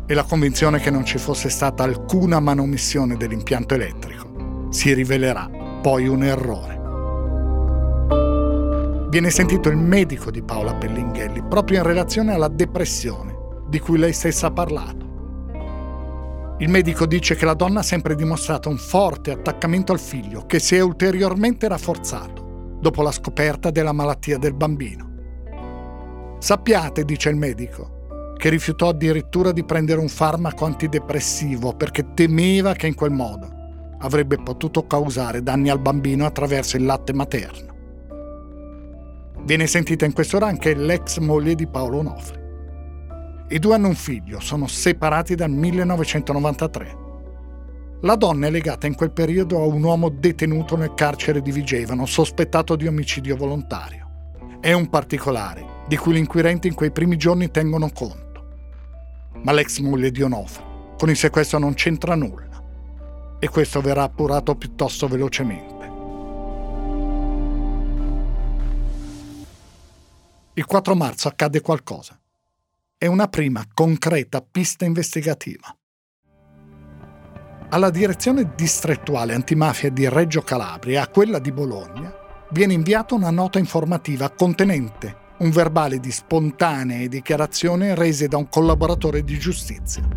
e 0.05 0.13
la 0.13 0.23
convinzione 0.23 0.79
che 0.79 0.89
non 0.89 1.05
ci 1.05 1.17
fosse 1.17 1.49
stata 1.49 1.83
alcuna 1.83 2.39
manomissione 2.39 3.15
dell'impianto 3.15 3.75
elettrico 3.75 4.67
si 4.69 4.93
rivelerà 4.93 5.49
poi 5.81 6.07
un 6.07 6.23
errore. 6.23 6.79
Viene 9.09 9.29
sentito 9.29 9.69
il 9.69 9.77
medico 9.77 10.31
di 10.31 10.41
Paola 10.41 10.75
Pellinghelli 10.75 11.43
proprio 11.43 11.79
in 11.79 11.83
relazione 11.83 12.33
alla 12.33 12.47
depressione 12.47 13.35
di 13.67 13.79
cui 13.79 13.97
lei 13.97 14.13
stessa 14.13 14.47
ha 14.47 14.51
parlato. 14.51 15.09
Il 16.59 16.69
medico 16.69 17.05
dice 17.05 17.35
che 17.35 17.45
la 17.45 17.53
donna 17.53 17.79
ha 17.79 17.83
sempre 17.83 18.15
dimostrato 18.15 18.69
un 18.69 18.77
forte 18.77 19.31
attaccamento 19.31 19.91
al 19.91 19.99
figlio 19.99 20.45
che 20.45 20.59
si 20.59 20.75
è 20.75 20.79
ulteriormente 20.79 21.67
rafforzato 21.67 22.77
dopo 22.79 23.01
la 23.01 23.11
scoperta 23.11 23.69
della 23.71 23.91
malattia 23.91 24.37
del 24.37 24.53
bambino. 24.53 25.10
Sappiate, 26.41 27.05
dice 27.05 27.29
il 27.29 27.35
medico, 27.35 28.33
che 28.35 28.49
rifiutò 28.49 28.89
addirittura 28.89 29.51
di 29.51 29.63
prendere 29.63 29.99
un 29.99 30.07
farmaco 30.07 30.65
antidepressivo 30.65 31.75
perché 31.75 32.15
temeva 32.15 32.73
che 32.73 32.87
in 32.87 32.95
quel 32.95 33.11
modo 33.11 33.47
avrebbe 33.99 34.37
potuto 34.37 34.87
causare 34.87 35.43
danni 35.43 35.69
al 35.69 35.79
bambino 35.79 36.25
attraverso 36.25 36.77
il 36.77 36.85
latte 36.85 37.13
materno. 37.13 37.75
Viene 39.43 39.67
sentita 39.67 40.05
in 40.05 40.13
quest'ora 40.13 40.47
anche 40.47 40.73
l'ex 40.73 41.19
moglie 41.19 41.53
di 41.53 41.67
Paolo 41.67 41.99
Onofri. 41.99 42.39
I 43.49 43.59
due 43.59 43.75
hanno 43.75 43.89
un 43.89 43.95
figlio, 43.95 44.39
sono 44.39 44.65
separati 44.65 45.35
dal 45.35 45.51
1993. 45.51 46.97
La 48.01 48.15
donna 48.15 48.47
è 48.47 48.49
legata 48.49 48.87
in 48.87 48.95
quel 48.95 49.11
periodo 49.11 49.61
a 49.61 49.67
un 49.67 49.83
uomo 49.83 50.09
detenuto 50.09 50.75
nel 50.75 50.95
carcere 50.95 51.39
di 51.39 51.51
Vigevano, 51.51 52.07
sospettato 52.07 52.75
di 52.75 52.87
omicidio 52.87 53.35
volontario. 53.35 54.09
È 54.59 54.73
un 54.73 54.89
particolare 54.89 55.71
di 55.91 55.97
cui 55.97 56.13
gli 56.13 56.19
inquirenti 56.19 56.69
in 56.69 56.73
quei 56.73 56.89
primi 56.89 57.17
giorni 57.17 57.51
tengono 57.51 57.89
conto. 57.89 58.45
Ma 59.43 59.51
l'ex 59.51 59.79
moglie 59.79 60.09
di 60.09 60.21
Onofre 60.21 60.95
con 60.97 61.09
il 61.09 61.17
sequestro 61.17 61.59
non 61.59 61.73
c'entra 61.73 62.15
nulla 62.15 62.63
e 63.37 63.49
questo 63.49 63.81
verrà 63.81 64.03
appurato 64.03 64.55
piuttosto 64.55 65.09
velocemente. 65.09 65.91
Il 70.53 70.65
4 70.65 70.95
marzo 70.95 71.27
accade 71.27 71.59
qualcosa. 71.59 72.17
È 72.97 73.07
una 73.07 73.27
prima 73.27 73.61
concreta 73.73 74.41
pista 74.41 74.85
investigativa. 74.85 75.75
Alla 77.67 77.89
direzione 77.89 78.53
distrettuale 78.55 79.33
antimafia 79.33 79.91
di 79.91 80.07
Reggio 80.07 80.41
Calabria 80.41 81.01
a 81.01 81.09
quella 81.09 81.39
di 81.39 81.51
Bologna 81.51 82.15
viene 82.51 82.71
inviata 82.71 83.13
una 83.13 83.29
nota 83.29 83.59
informativa 83.59 84.29
contenente 84.29 85.20
un 85.41 85.49
verbale 85.49 85.99
di 85.99 86.11
spontanee 86.11 87.07
dichiarazioni 87.07 87.95
rese 87.95 88.27
da 88.27 88.37
un 88.37 88.47
collaboratore 88.47 89.23
di 89.23 89.39
giustizia. 89.39 90.07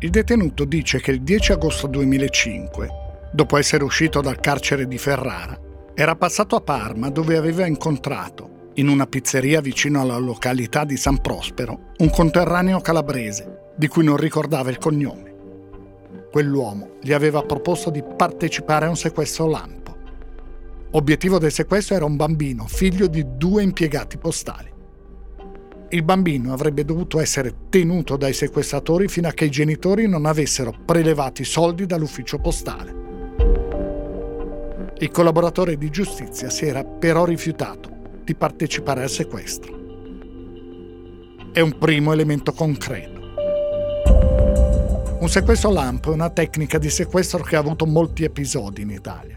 Il 0.00 0.10
detenuto 0.10 0.64
dice 0.64 1.00
che 1.00 1.12
il 1.12 1.22
10 1.22 1.52
agosto 1.52 1.86
2005, 1.86 2.88
dopo 3.32 3.56
essere 3.56 3.84
uscito 3.84 4.20
dal 4.20 4.40
carcere 4.40 4.88
di 4.88 4.98
Ferrara, 4.98 5.58
era 5.94 6.16
passato 6.16 6.56
a 6.56 6.60
Parma 6.60 7.10
dove 7.10 7.36
aveva 7.36 7.64
incontrato, 7.64 8.70
in 8.74 8.88
una 8.88 9.06
pizzeria 9.06 9.60
vicino 9.60 10.00
alla 10.00 10.18
località 10.18 10.84
di 10.84 10.96
San 10.96 11.20
Prospero, 11.20 11.92
un 11.98 12.10
conterraneo 12.10 12.80
calabrese 12.80 13.72
di 13.76 13.86
cui 13.86 14.02
non 14.02 14.16
ricordava 14.16 14.70
il 14.70 14.78
cognome. 14.78 15.34
Quell'uomo 16.32 16.96
gli 17.00 17.12
aveva 17.12 17.42
proposto 17.42 17.90
di 17.90 18.02
partecipare 18.02 18.86
a 18.86 18.88
un 18.88 18.96
sequestro 18.96 19.46
lampo. 19.48 19.87
Obiettivo 20.92 21.38
del 21.38 21.52
sequestro 21.52 21.96
era 21.96 22.06
un 22.06 22.16
bambino, 22.16 22.66
figlio 22.66 23.08
di 23.08 23.22
due 23.36 23.62
impiegati 23.62 24.16
postali. 24.16 24.72
Il 25.90 26.02
bambino 26.02 26.54
avrebbe 26.54 26.82
dovuto 26.82 27.20
essere 27.20 27.54
tenuto 27.68 28.16
dai 28.16 28.32
sequestratori 28.32 29.06
fino 29.06 29.28
a 29.28 29.32
che 29.32 29.44
i 29.44 29.50
genitori 29.50 30.08
non 30.08 30.24
avessero 30.24 30.74
prelevati 30.86 31.44
soldi 31.44 31.84
dall'ufficio 31.84 32.38
postale. 32.38 32.94
Il 34.98 35.10
collaboratore 35.10 35.76
di 35.76 35.90
giustizia 35.90 36.48
si 36.48 36.64
era 36.64 36.82
però 36.84 37.26
rifiutato 37.26 37.90
di 38.24 38.34
partecipare 38.34 39.02
al 39.02 39.10
sequestro. 39.10 39.76
È 41.52 41.60
un 41.60 41.76
primo 41.78 42.14
elemento 42.14 42.52
concreto. 42.52 43.16
Un 45.20 45.28
sequestro 45.28 45.70
lampo 45.70 46.12
è 46.12 46.14
una 46.14 46.30
tecnica 46.30 46.78
di 46.78 46.88
sequestro 46.88 47.42
che 47.42 47.56
ha 47.56 47.60
avuto 47.60 47.84
molti 47.84 48.24
episodi 48.24 48.82
in 48.82 48.90
Italia. 48.90 49.36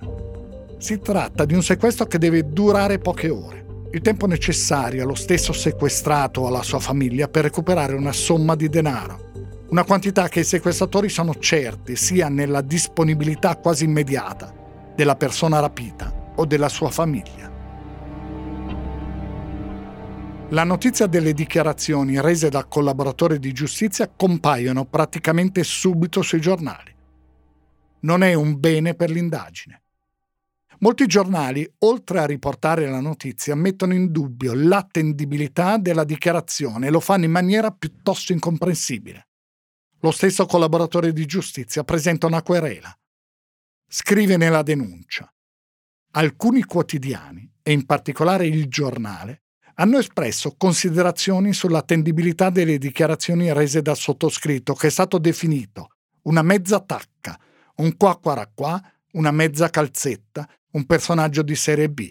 Si 0.82 0.98
tratta 0.98 1.46
di 1.46 1.54
un 1.54 1.62
sequestro 1.62 2.08
che 2.08 2.18
deve 2.18 2.52
durare 2.52 2.98
poche 2.98 3.30
ore, 3.30 3.88
il 3.92 4.02
tempo 4.02 4.26
necessario 4.26 5.04
allo 5.04 5.14
stesso 5.14 5.54
sequestrato 5.54 6.42
o 6.42 6.48
alla 6.48 6.64
sua 6.64 6.80
famiglia 6.80 7.28
per 7.28 7.44
recuperare 7.44 7.94
una 7.94 8.12
somma 8.12 8.56
di 8.56 8.68
denaro, 8.68 9.32
una 9.70 9.84
quantità 9.84 10.28
che 10.28 10.40
i 10.40 10.44
sequestratori 10.44 11.08
sono 11.08 11.36
certi 11.36 11.96
sia 11.96 12.30
nella 12.30 12.62
disponibilità 12.62 13.58
quasi 13.58 13.84
immediata 13.84 14.52
della 14.96 15.16
persona 15.16 15.60
rapita 15.60 16.32
o 16.36 16.46
della 16.46 16.68
sua 16.68 16.90
famiglia. 16.90 17.52
La 20.50 20.64
notizia 20.64 21.06
delle 21.06 21.34
dichiarazioni 21.34 22.20
rese 22.20 22.50
dal 22.50 22.68
collaboratore 22.68 23.38
di 23.38 23.54
giustizia 23.54 24.10
compaiono 24.10 24.86
praticamente 24.86 25.64
subito 25.64 26.24
sui 26.24 26.42
giornali. 26.42 26.92
Non 28.00 28.24
è 28.24 28.34
un 28.34 28.60
bene 28.60 28.96
per 28.96 29.12
l'indagine. 29.12 29.81
Molti 30.82 31.06
giornali, 31.06 31.72
oltre 31.80 32.20
a 32.20 32.26
riportare 32.26 32.90
la 32.90 33.02
notizia, 33.02 33.54
mettono 33.54 33.94
in 33.94 34.12
dubbio 34.12 34.54
l'attendibilità 34.56 35.78
della 35.78 36.04
dichiarazione 36.04 36.88
e 36.88 36.90
lo 36.90 37.00
fanno 37.00 37.26
in 37.26 37.32
maniera 37.32 37.70
piuttosto 37.70 38.34
incomprensibile. 38.34 39.28
Lo 40.00 40.10
stesso 40.10 40.48
collaboratore 40.48 41.14
di 41.14 41.28
giustizia 41.28 41.84
presenta 41.84 42.26
una 42.26 42.42
querela. 42.42 42.92
Scrive 43.88 44.38
nella 44.38 44.64
denuncia. 44.64 45.32
Alcuni 46.14 46.64
quotidiani, 46.64 47.48
e 47.62 47.72
in 47.74 47.86
particolare 47.86 48.48
il 48.48 48.68
giornale, 48.68 49.44
hanno 49.76 50.00
espresso 50.00 50.56
considerazioni 50.58 51.54
sull'attendibilità 51.54 52.50
delle 52.50 52.80
dichiarazioni 52.80 53.54
rese 53.54 53.84
dal 53.84 53.98
sottoscritto, 53.98 54.74
che 54.74 54.88
è 54.88 54.92
stato 54.92 55.20
definito 55.20 55.90
una 56.24 56.42
mezza 56.42 56.80
tacca, 56.80 57.40
un 57.76 57.96
qua 57.98 58.18
qua 58.18 58.50
qua, 58.52 58.82
una 59.14 59.32
mezza 59.32 59.70
calzetta, 59.70 60.48
un 60.72 60.86
personaggio 60.86 61.42
di 61.42 61.56
serie 61.56 61.90
B. 61.90 62.10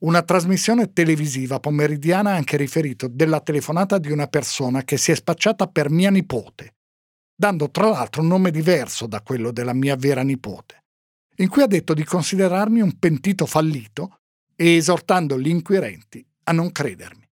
Una 0.00 0.22
trasmissione 0.22 0.92
televisiva 0.92 1.60
pomeridiana 1.60 2.32
ha 2.32 2.34
anche 2.34 2.56
riferito 2.56 3.08
della 3.08 3.40
telefonata 3.40 3.98
di 3.98 4.10
una 4.10 4.26
persona 4.26 4.82
che 4.82 4.96
si 4.96 5.12
è 5.12 5.14
spacciata 5.14 5.66
per 5.66 5.90
mia 5.90 6.10
nipote, 6.10 6.74
dando 7.34 7.70
tra 7.70 7.88
l'altro 7.88 8.22
un 8.22 8.28
nome 8.28 8.50
diverso 8.50 9.06
da 9.06 9.22
quello 9.22 9.50
della 9.50 9.72
mia 9.72 9.96
vera 9.96 10.22
nipote, 10.22 10.84
in 11.36 11.48
cui 11.48 11.62
ha 11.62 11.66
detto 11.66 11.94
di 11.94 12.04
considerarmi 12.04 12.80
un 12.80 12.98
pentito 12.98 13.46
fallito 13.46 14.18
e 14.56 14.76
esortando 14.76 15.38
gli 15.38 15.48
inquirenti 15.48 16.24
a 16.44 16.52
non 16.52 16.70
credermi. 16.70 17.23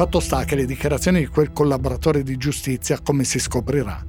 Fatto 0.00 0.20
sta 0.20 0.44
che 0.44 0.54
le 0.54 0.64
dichiarazioni 0.64 1.18
di 1.18 1.26
quel 1.26 1.52
collaboratore 1.52 2.22
di 2.22 2.38
giustizia, 2.38 3.00
come 3.02 3.22
si 3.22 3.38
scoprirà, 3.38 4.02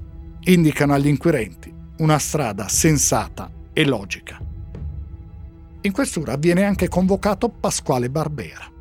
indicano 0.46 0.94
agli 0.94 1.08
inquirenti 1.08 1.70
una 1.98 2.18
strada 2.18 2.70
sensata 2.70 3.52
e 3.74 3.86
logica. 3.86 4.40
In 5.82 5.92
questura 5.92 6.38
viene 6.38 6.64
anche 6.64 6.88
convocato 6.88 7.50
Pasquale 7.50 8.10
Barbera. 8.10 8.72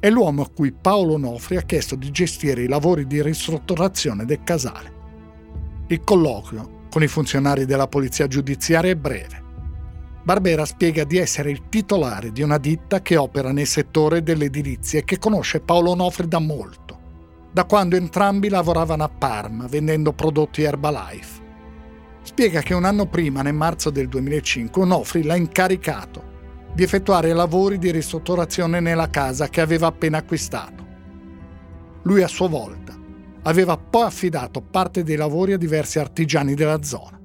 È 0.00 0.08
l'uomo 0.08 0.40
a 0.40 0.48
cui 0.48 0.72
Paolo 0.72 1.18
Nofri 1.18 1.58
ha 1.58 1.62
chiesto 1.64 1.96
di 1.96 2.10
gestire 2.10 2.62
i 2.62 2.68
lavori 2.68 3.06
di 3.06 3.20
ristrutturazione 3.20 4.24
del 4.24 4.42
casale. 4.42 4.92
Il 5.88 6.02
colloquio 6.02 6.86
con 6.88 7.02
i 7.02 7.08
funzionari 7.08 7.66
della 7.66 7.88
polizia 7.88 8.26
giudiziaria 8.26 8.92
è 8.92 8.96
breve. 8.96 9.43
Barbera 10.24 10.64
spiega 10.64 11.04
di 11.04 11.18
essere 11.18 11.50
il 11.50 11.68
titolare 11.68 12.32
di 12.32 12.40
una 12.40 12.56
ditta 12.56 13.02
che 13.02 13.18
opera 13.18 13.52
nel 13.52 13.66
settore 13.66 14.22
dell'edilizia 14.22 15.00
e 15.00 15.04
che 15.04 15.18
conosce 15.18 15.60
Paolo 15.60 15.94
Nofri 15.94 16.26
da 16.26 16.38
molto, 16.38 16.98
da 17.52 17.66
quando 17.66 17.96
entrambi 17.96 18.48
lavoravano 18.48 19.04
a 19.04 19.10
Parma 19.10 19.66
vendendo 19.66 20.14
prodotti 20.14 20.62
Herbalife. 20.62 21.42
Spiega 22.22 22.62
che 22.62 22.72
un 22.72 22.84
anno 22.84 23.04
prima, 23.04 23.42
nel 23.42 23.52
marzo 23.52 23.90
del 23.90 24.08
2005, 24.08 24.80
Onofri 24.80 25.24
l'ha 25.24 25.36
incaricato 25.36 26.32
di 26.72 26.82
effettuare 26.82 27.34
lavori 27.34 27.76
di 27.76 27.90
ristrutturazione 27.90 28.80
nella 28.80 29.10
casa 29.10 29.48
che 29.48 29.60
aveva 29.60 29.88
appena 29.88 30.16
acquistato. 30.16 30.86
Lui 32.04 32.22
a 32.22 32.28
sua 32.28 32.48
volta 32.48 32.98
aveva 33.42 33.76
poi 33.76 34.04
affidato 34.04 34.62
parte 34.62 35.02
dei 35.02 35.16
lavori 35.16 35.52
a 35.52 35.58
diversi 35.58 35.98
artigiani 35.98 36.54
della 36.54 36.82
zona. 36.82 37.20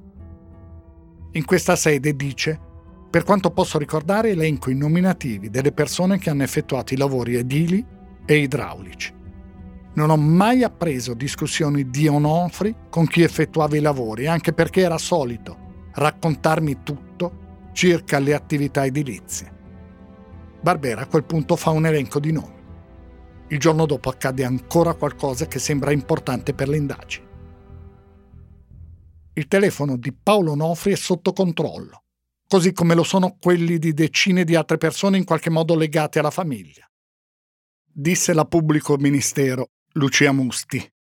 In 1.31 1.45
questa 1.45 1.77
sede 1.77 2.13
dice 2.13 2.67
per 3.09 3.23
quanto 3.23 3.49
posso 3.49 3.79
ricordare, 3.79 4.29
elenco 4.29 4.69
i 4.69 4.75
nominativi 4.75 5.49
delle 5.49 5.71
persone 5.71 6.19
che 6.19 6.29
hanno 6.29 6.43
effettuato 6.43 6.93
i 6.93 6.97
lavori 6.97 7.35
edili 7.35 7.83
e 8.23 8.37
idraulici. 8.37 9.11
Non 9.93 10.11
ho 10.11 10.17
mai 10.17 10.63
appreso 10.63 11.15
discussioni 11.15 11.89
di 11.89 12.07
Onofri 12.07 12.75
con 12.89 13.07
chi 13.07 13.23
effettuava 13.23 13.75
i 13.75 13.81
lavori, 13.81 14.27
anche 14.27 14.53
perché 14.53 14.81
era 14.81 14.99
solito 14.99 15.67
raccontarmi 15.93 16.83
tutto 16.83 17.47
circa 17.73 18.19
le 18.19 18.35
attività 18.35 18.85
edilizie. 18.85 19.57
Barbera 20.61 21.01
a 21.01 21.07
quel 21.07 21.23
punto 21.23 21.55
fa 21.55 21.71
un 21.71 21.87
elenco 21.87 22.19
di 22.19 22.31
nomi. 22.31 22.57
Il 23.47 23.57
giorno 23.57 23.87
dopo 23.87 24.09
accade 24.09 24.43
ancora 24.43 24.93
qualcosa 24.93 25.47
che 25.47 25.57
sembra 25.57 25.91
importante 25.91 26.53
per 26.53 26.69
le 26.69 26.77
indagini. 26.77 27.27
Il 29.33 29.47
telefono 29.47 29.97
di 29.97 30.13
Paolo 30.13 30.51
Onofri 30.51 30.91
è 30.91 30.95
sotto 30.95 31.33
controllo 31.33 32.03
così 32.49 32.73
come 32.73 32.95
lo 32.95 33.03
sono 33.03 33.37
quelli 33.39 33.77
di 33.77 33.93
decine 33.93 34.43
di 34.43 34.55
altre 34.55 34.77
persone 34.77 35.17
in 35.17 35.23
qualche 35.23 35.51
modo 35.51 35.75
legate 35.75 36.17
alla 36.17 36.31
famiglia. 36.31 36.89
Disse 37.85 38.33
la 38.33 38.45
pubblico 38.45 38.97
ministero 38.97 39.69
Lucia 39.93 40.31
Musti. 40.31 40.91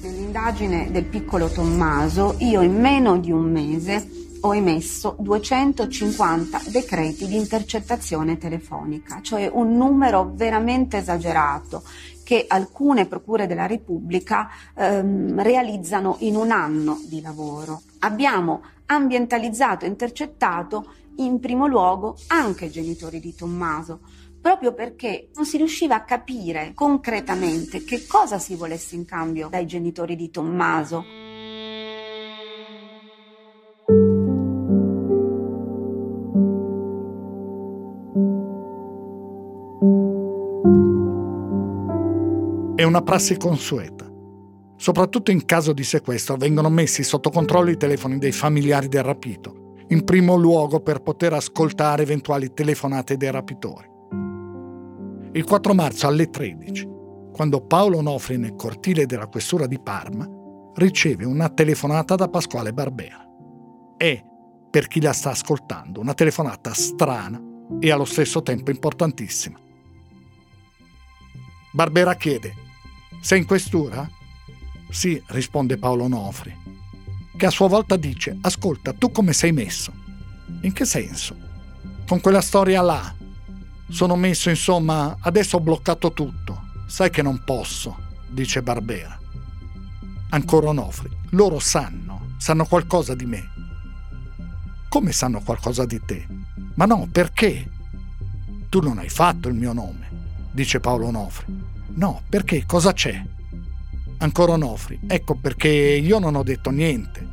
Nell'indagine 0.00 0.90
del 0.90 1.04
piccolo 1.04 1.48
Tommaso, 1.48 2.34
io 2.40 2.60
in 2.60 2.80
meno 2.80 3.18
di 3.18 3.30
un 3.30 3.52
mese 3.52 4.22
ho 4.40 4.52
emesso 4.52 5.16
250 5.20 6.62
decreti 6.66 7.28
di 7.28 7.36
intercettazione 7.36 8.36
telefonica, 8.36 9.20
cioè 9.22 9.48
un 9.50 9.76
numero 9.76 10.32
veramente 10.34 10.98
esagerato 10.98 11.84
che 12.24 12.46
alcune 12.48 13.06
procure 13.06 13.46
della 13.46 13.66
Repubblica 13.66 14.50
ehm, 14.74 15.40
realizzano 15.40 16.16
in 16.20 16.34
un 16.34 16.50
anno 16.50 17.00
di 17.06 17.20
lavoro. 17.20 17.82
Abbiamo 18.00 18.62
ambientalizzato 18.86 19.84
e 19.84 19.88
intercettato 19.88 20.92
in 21.16 21.38
primo 21.40 21.66
luogo 21.66 22.16
anche 22.28 22.66
i 22.66 22.70
genitori 22.70 23.20
di 23.20 23.34
Tommaso, 23.34 24.00
proprio 24.40 24.74
perché 24.74 25.30
non 25.34 25.46
si 25.46 25.56
riusciva 25.56 25.94
a 25.94 26.04
capire 26.04 26.72
concretamente 26.74 27.84
che 27.84 28.06
cosa 28.06 28.38
si 28.38 28.56
volesse 28.56 28.94
in 28.94 29.04
cambio 29.04 29.48
dai 29.48 29.66
genitori 29.66 30.16
di 30.16 30.30
Tommaso. 30.30 31.04
È 42.76 42.82
una 42.82 43.02
prassi 43.02 43.36
consueta 43.38 44.03
Soprattutto 44.84 45.30
in 45.30 45.46
caso 45.46 45.72
di 45.72 45.82
sequestro 45.82 46.36
vengono 46.36 46.68
messi 46.68 47.04
sotto 47.04 47.30
controllo 47.30 47.70
i 47.70 47.78
telefoni 47.78 48.18
dei 48.18 48.32
familiari 48.32 48.86
del 48.86 49.02
rapito, 49.02 49.76
in 49.88 50.04
primo 50.04 50.36
luogo 50.36 50.80
per 50.80 51.00
poter 51.00 51.32
ascoltare 51.32 52.02
eventuali 52.02 52.52
telefonate 52.52 53.16
dei 53.16 53.30
rapitori. 53.30 53.88
Il 55.32 55.42
4 55.42 55.72
marzo 55.72 56.06
alle 56.06 56.28
13, 56.28 56.86
quando 57.32 57.62
Paolo 57.62 58.02
Nofri 58.02 58.36
nel 58.36 58.56
cortile 58.56 59.06
della 59.06 59.26
questura 59.26 59.66
di 59.66 59.80
Parma 59.80 60.28
riceve 60.74 61.24
una 61.24 61.48
telefonata 61.48 62.14
da 62.14 62.28
Pasquale 62.28 62.74
Barbera. 62.74 63.26
È, 63.96 64.22
per 64.70 64.86
chi 64.86 65.00
la 65.00 65.14
sta 65.14 65.30
ascoltando, 65.30 65.98
una 65.98 66.12
telefonata 66.12 66.74
strana 66.74 67.42
e 67.80 67.90
allo 67.90 68.04
stesso 68.04 68.42
tempo 68.42 68.70
importantissima. 68.70 69.58
Barbera 71.72 72.14
chiede: 72.16 72.52
Sei 73.22 73.38
in 73.38 73.46
questura? 73.46 74.06
Sì, 74.94 75.20
risponde 75.26 75.76
Paolo 75.76 76.06
Nofri, 76.06 76.56
che 77.36 77.46
a 77.46 77.50
sua 77.50 77.66
volta 77.66 77.96
dice, 77.96 78.38
ascolta, 78.42 78.92
tu 78.92 79.10
come 79.10 79.32
sei 79.32 79.50
messo? 79.50 79.92
In 80.60 80.72
che 80.72 80.84
senso? 80.84 81.36
Con 82.06 82.20
quella 82.20 82.40
storia 82.40 82.80
là. 82.80 83.12
Sono 83.88 84.14
messo, 84.14 84.50
insomma, 84.50 85.16
adesso 85.18 85.56
ho 85.56 85.60
bloccato 85.60 86.12
tutto. 86.12 86.68
Sai 86.86 87.10
che 87.10 87.22
non 87.22 87.42
posso, 87.44 87.96
dice 88.28 88.62
Barbera. 88.62 89.18
Ancora 90.28 90.68
Onofri, 90.68 91.10
loro 91.30 91.58
sanno, 91.58 92.36
sanno 92.38 92.64
qualcosa 92.64 93.16
di 93.16 93.26
me. 93.26 93.50
Come 94.88 95.10
sanno 95.10 95.40
qualcosa 95.40 95.84
di 95.84 96.00
te? 96.06 96.24
Ma 96.74 96.84
no, 96.84 97.08
perché? 97.10 97.68
Tu 98.68 98.80
non 98.80 98.98
hai 98.98 99.08
fatto 99.08 99.48
il 99.48 99.54
mio 99.54 99.72
nome, 99.72 100.08
dice 100.52 100.78
Paolo 100.78 101.08
Onofri. 101.08 101.46
No, 101.94 102.22
perché? 102.28 102.64
Cosa 102.64 102.92
c'è? 102.92 103.33
Ancora 104.18 104.52
Onofri. 104.52 105.00
Ecco 105.06 105.34
perché 105.34 105.68
io 105.68 106.18
non 106.18 106.34
ho 106.34 106.42
detto 106.42 106.70
niente. 106.70 107.26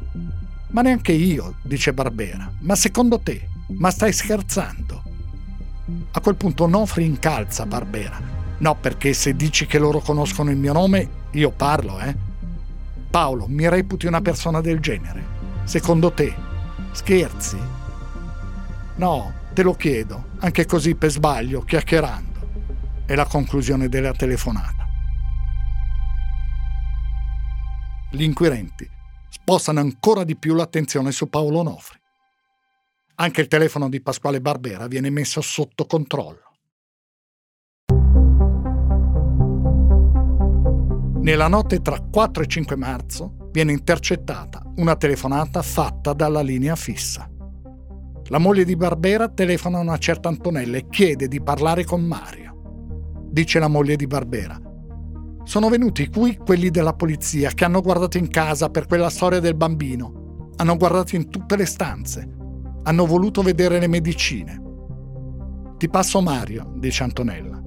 Ma 0.70 0.82
neanche 0.82 1.12
io, 1.12 1.56
dice 1.62 1.94
Barbera. 1.94 2.52
Ma 2.60 2.76
secondo 2.76 3.20
te? 3.20 3.48
Ma 3.67 3.91
stai 3.91 4.13
scherzando? 4.13 5.04
A 6.12 6.20
quel 6.20 6.36
punto 6.36 6.63
Onofri 6.63 7.06
incalza 7.06 7.65
Barbera. 7.65 8.20
No, 8.58 8.76
perché 8.76 9.13
se 9.13 9.36
dici 9.36 9.65
che 9.65 9.80
loro 9.80 10.00
conoscono 10.00 10.52
il 10.52 10.58
mio 10.58 10.74
nome, 10.74 11.10
io 11.32 11.52
parlo, 11.52 12.00
eh? 12.00 12.15
Paolo, 13.10 13.48
mi 13.48 13.67
reputi 13.67 14.06
una 14.06 14.22
persona 14.22 14.62
del 14.62 14.80
genere? 14.80 15.24
Secondo 15.63 16.12
te? 16.12 16.34
Scherzi? 16.91 17.58
No, 18.96 19.34
te 19.54 19.63
lo 19.63 19.74
chiedo, 19.74 20.26
anche 20.39 20.65
così 20.65 20.96
per 20.96 21.12
sbaglio, 21.12 21.62
chiacchierando. 21.62 22.39
È 23.06 23.15
la 23.15 23.25
conclusione 23.25 23.90
della 23.90 24.13
telefonata. 24.13 24.81
Gli 28.14 28.24
inquirenti 28.24 28.86
spostano 29.30 29.80
ancora 29.80 30.26
di 30.26 30.36
più 30.36 30.54
l'attenzione 30.54 31.14
su 31.14 31.30
Paolo 31.30 31.64
Nofri. 31.64 31.98
Anche 33.16 33.40
il 33.40 33.48
telefono 33.48 33.88
di 33.88 34.02
Pasquale 34.02 34.42
Barbera 34.42 34.88
viene 34.88 35.10
messo 35.10 35.40
sotto 35.40 35.86
controllo. 35.86 36.50
Nella 41.22 41.48
notte 41.48 41.82
tra 41.82 42.02
4 42.02 42.44
e 42.44 42.48
5 42.48 42.76
marzo 42.76 43.50
viene 43.52 43.72
intercettata 43.72 44.62
una 44.76 44.98
telefonata 44.98 45.62
fatta 45.62 46.12
dalla 46.12 46.42
linea 46.42 46.76
fissa. 46.76 47.30
La 48.26 48.40
moglie 48.40 48.66
di 48.66 48.76
Barbera 48.76 49.30
telefona 49.30 49.78
a 49.78 49.82
una 49.82 49.98
certa 49.98 50.28
Antonella 50.28 50.78
e 50.78 50.88
chiede 50.90 51.30
di 51.30 51.42
parlare 51.42 51.86
con 51.86 52.04
Mario. 52.04 53.30
Dice 53.30 53.60
la 53.60 53.68
moglie 53.68 53.96
di 53.96 54.08
Barbera, 54.08 54.60
sono 55.44 55.69
venuti 55.69 56.08
qui 56.08 56.37
quelli 56.37 56.69
della 56.69 56.94
polizia 56.94 57.50
che 57.52 57.65
hanno 57.65 57.81
guardato 57.81 58.17
in 58.17 58.29
casa 58.29 58.69
per 58.69 58.85
quella 58.85 59.10
storia 59.10 59.39
del 59.39 59.56
bambino. 59.56 60.50
Hanno 60.58 60.77
guardato 60.77 61.15
in 61.15 61.29
tutte 61.29 61.56
le 61.56 61.65
stanze. 61.65 62.27
Hanno 62.83 63.06
voluto 63.06 63.42
vedere 63.42 63.79
le 63.79 63.87
medicine. 63.87 64.62
Ti 65.77 65.89
passo 65.89 66.21
Mario, 66.21 66.73
dice 66.75 67.04
Antonella. 67.04 67.60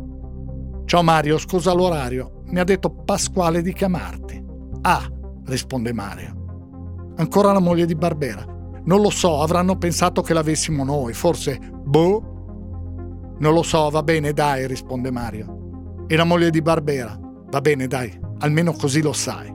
Ciao 0.85 1.03
Mario, 1.03 1.39
scusa 1.39 1.73
l'orario, 1.73 2.43
mi 2.47 2.61
ha 2.61 2.65
detto 2.65 2.91
Pasquale 2.91 3.63
di 3.63 3.73
chiamarti. 3.73 4.45
Ah, 4.83 5.11
risponde 5.47 5.93
Mario. 5.93 7.13
Ancora 7.17 7.53
la 7.53 7.61
moglie 7.61 7.87
di 7.87 7.95
Barbera. 7.95 8.45
Non 8.85 9.01
lo 9.01 9.11
so, 9.11 9.41
avranno 9.41 9.77
pensato 9.77 10.21
che 10.23 10.35
l'avessimo 10.35 10.85
noi, 10.85 11.13
forse. 11.15 11.59
Boh. 11.85 13.35
Non 13.39 13.53
lo 13.55 13.63
so, 13.63 13.89
va 13.91 14.03
bene, 14.03 14.33
dai, 14.33 14.67
risponde 14.67 15.11
Mario. 15.11 16.05
E 16.07 16.17
la 16.17 16.25
moglie 16.25 16.51
di 16.51 16.61
Barbera. 16.61 17.19
Va 17.55 17.61
bene, 17.61 17.87
dai, 17.87 18.13
almeno 18.39 18.73
così 18.73 19.01
lo 19.01 19.13
sai. 19.13 19.49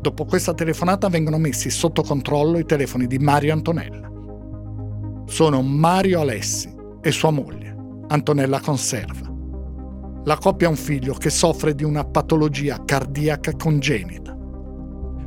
Dopo 0.00 0.24
questa 0.24 0.52
telefonata 0.52 1.08
vengono 1.08 1.38
messi 1.38 1.70
sotto 1.70 2.02
controllo 2.02 2.58
i 2.58 2.64
telefoni 2.64 3.06
di 3.06 3.20
Mario 3.20 3.52
Antonella. 3.52 4.10
Sono 5.26 5.62
Mario 5.62 6.18
Alessi 6.18 6.74
e 7.00 7.12
sua 7.12 7.30
moglie, 7.30 7.76
Antonella 8.08 8.58
Conserva. 8.58 9.32
La 10.24 10.36
coppia 10.36 10.66
ha 10.66 10.70
un 10.70 10.76
figlio 10.76 11.14
che 11.14 11.30
soffre 11.30 11.72
di 11.72 11.84
una 11.84 12.02
patologia 12.02 12.82
cardiaca 12.84 13.54
congenita. 13.54 14.36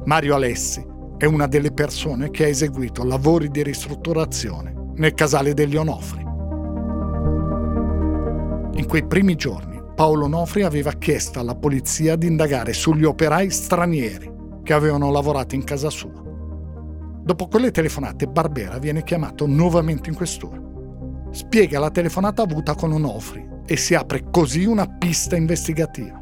Mario 0.03 0.35
Alessi 0.35 0.85
è 1.17 1.23
una 1.23 1.47
delle 1.47 1.71
persone 1.71 2.31
che 2.31 2.43
ha 2.43 2.47
eseguito 2.47 3.05
lavori 3.05 3.49
di 3.49 3.63
ristrutturazione 3.63 4.75
nel 4.95 5.13
casale 5.13 5.53
degli 5.53 5.77
Onofri. 5.77 6.25
In 8.73 8.85
quei 8.85 9.07
primi 9.07 9.35
giorni 9.35 9.76
Paolo 9.97 10.25
Onofri 10.25 10.61
aveva 10.61 10.91
chiesto 10.91 11.39
alla 11.39 11.55
polizia 11.55 12.15
di 12.15 12.27
indagare 12.27 12.71
sugli 12.71 13.03
operai 13.03 13.49
stranieri 13.49 14.31
che 14.61 14.73
avevano 14.73 15.09
lavorato 15.09 15.55
in 15.55 15.63
casa 15.63 15.89
sua. 15.89 16.21
Dopo 17.23 17.47
quelle 17.47 17.71
telefonate 17.71 18.27
Barbera 18.27 18.77
viene 18.77 19.01
chiamato 19.01 19.47
nuovamente 19.47 20.11
in 20.11 20.15
questura. 20.15 20.61
Spiega 21.31 21.79
la 21.79 21.89
telefonata 21.89 22.43
avuta 22.43 22.75
con 22.75 22.91
Onofri 22.91 23.43
e 23.65 23.75
si 23.75 23.95
apre 23.95 24.25
così 24.29 24.65
una 24.65 24.85
pista 24.85 25.35
investigativa. 25.35 26.21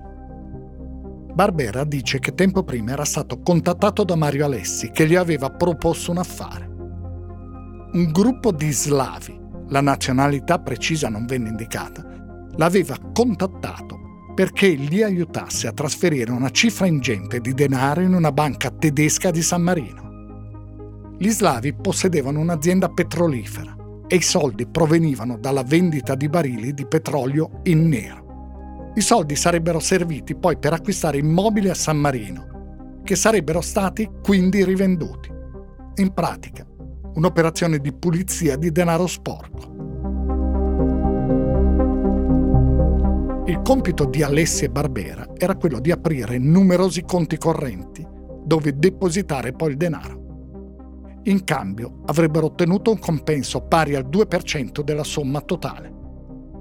Barbera 1.33 1.83
dice 1.83 2.19
che 2.19 2.33
tempo 2.33 2.63
prima 2.63 2.93
era 2.93 3.03
stato 3.03 3.41
contattato 3.41 4.05
da 4.05 4.15
Mario 4.15 4.45
Alessi 4.45 4.89
che 4.91 5.05
gli 5.05 5.15
aveva 5.15 5.49
proposto 5.49 6.11
un 6.11 6.19
affare. 6.19 6.65
Un 7.91 8.09
gruppo 8.13 8.53
di 8.53 8.71
slavi, 8.71 9.37
la 9.67 9.81
nazionalità 9.81 10.59
precisa 10.59 11.09
non 11.09 11.25
venne 11.25 11.49
indicata, 11.49 12.14
l'aveva 12.57 12.97
contattato 13.13 13.99
perché 14.35 14.75
gli 14.75 15.01
aiutasse 15.01 15.67
a 15.67 15.71
trasferire 15.71 16.31
una 16.31 16.49
cifra 16.49 16.85
ingente 16.85 17.39
di 17.39 17.53
denaro 17.53 18.01
in 18.01 18.13
una 18.13 18.33
banca 18.33 18.69
tedesca 18.69 19.31
di 19.31 19.41
San 19.41 19.61
Marino. 19.61 21.13
Gli 21.17 21.29
slavi 21.29 21.73
possedevano 21.73 22.41
un'azienda 22.41 22.89
petrolifera 22.89 23.75
e 24.07 24.17
i 24.17 24.21
soldi 24.21 24.67
provenivano 24.67 25.37
dalla 25.37 25.63
vendita 25.63 26.15
di 26.15 26.27
barili 26.27 26.73
di 26.73 26.85
petrolio 26.85 27.61
in 27.63 27.87
nero. 27.87 28.91
I 28.95 29.01
soldi 29.01 29.35
sarebbero 29.35 29.79
serviti 29.79 30.35
poi 30.35 30.57
per 30.57 30.73
acquistare 30.73 31.17
immobili 31.17 31.69
a 31.69 31.73
San 31.73 31.97
Marino, 31.97 32.99
che 33.03 33.15
sarebbero 33.15 33.61
stati 33.61 34.09
quindi 34.21 34.65
rivenduti. 34.65 35.29
In 35.95 36.13
pratica, 36.13 36.65
un'operazione 37.13 37.79
di 37.79 37.93
pulizia 37.93 38.57
di 38.57 38.71
denaro 38.71 39.07
sporco. 39.07 39.74
Il 43.47 43.61
compito 43.61 44.05
di 44.05 44.23
Alessia 44.23 44.67
Barbera 44.69 45.27
era 45.37 45.55
quello 45.55 45.79
di 45.79 45.91
aprire 45.91 46.39
numerosi 46.39 47.03
conti 47.03 47.37
correnti 47.37 48.03
dove 48.43 48.75
depositare 48.75 49.53
poi 49.53 49.69
il 49.69 49.77
denaro. 49.77 51.19
In 51.25 51.43
cambio 51.43 52.01
avrebbero 52.05 52.47
ottenuto 52.47 52.89
un 52.89 52.97
compenso 52.97 53.61
pari 53.61 53.93
al 53.93 54.07
2% 54.07 54.81
della 54.81 55.03
somma 55.03 55.41
totale. 55.41 55.93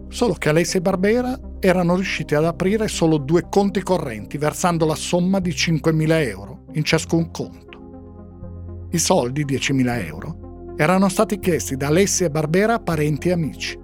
Solo 0.09 0.35
che 0.35 0.51
Alessia 0.51 0.79
e 0.79 0.83
Barbera 0.83 1.39
erano 1.59 1.95
riusciti 1.95 2.35
ad 2.35 2.45
aprire 2.45 2.87
solo 2.89 3.17
due 3.17 3.47
conti 3.49 3.83
correnti, 3.83 4.37
versando 4.37 4.85
la 4.85 4.95
somma 4.95 5.41
di 5.41 5.53
5.000 5.53 6.29
euro 6.29 6.65
in 6.73 6.85
ciascun 6.85 7.31
conto. 7.31 8.89
I 8.91 8.99
soldi, 8.99 9.47
10.000 9.47 10.07
euro, 10.07 10.75
erano 10.77 11.09
stati 11.09 11.39
chiesti 11.39 11.77
da 11.77 11.87
Alessia 11.87 12.27
e 12.27 12.31
Barbera 12.31 12.75
a 12.75 12.81
parenti 12.81 13.29
e 13.31 13.33
amici. 13.33 13.83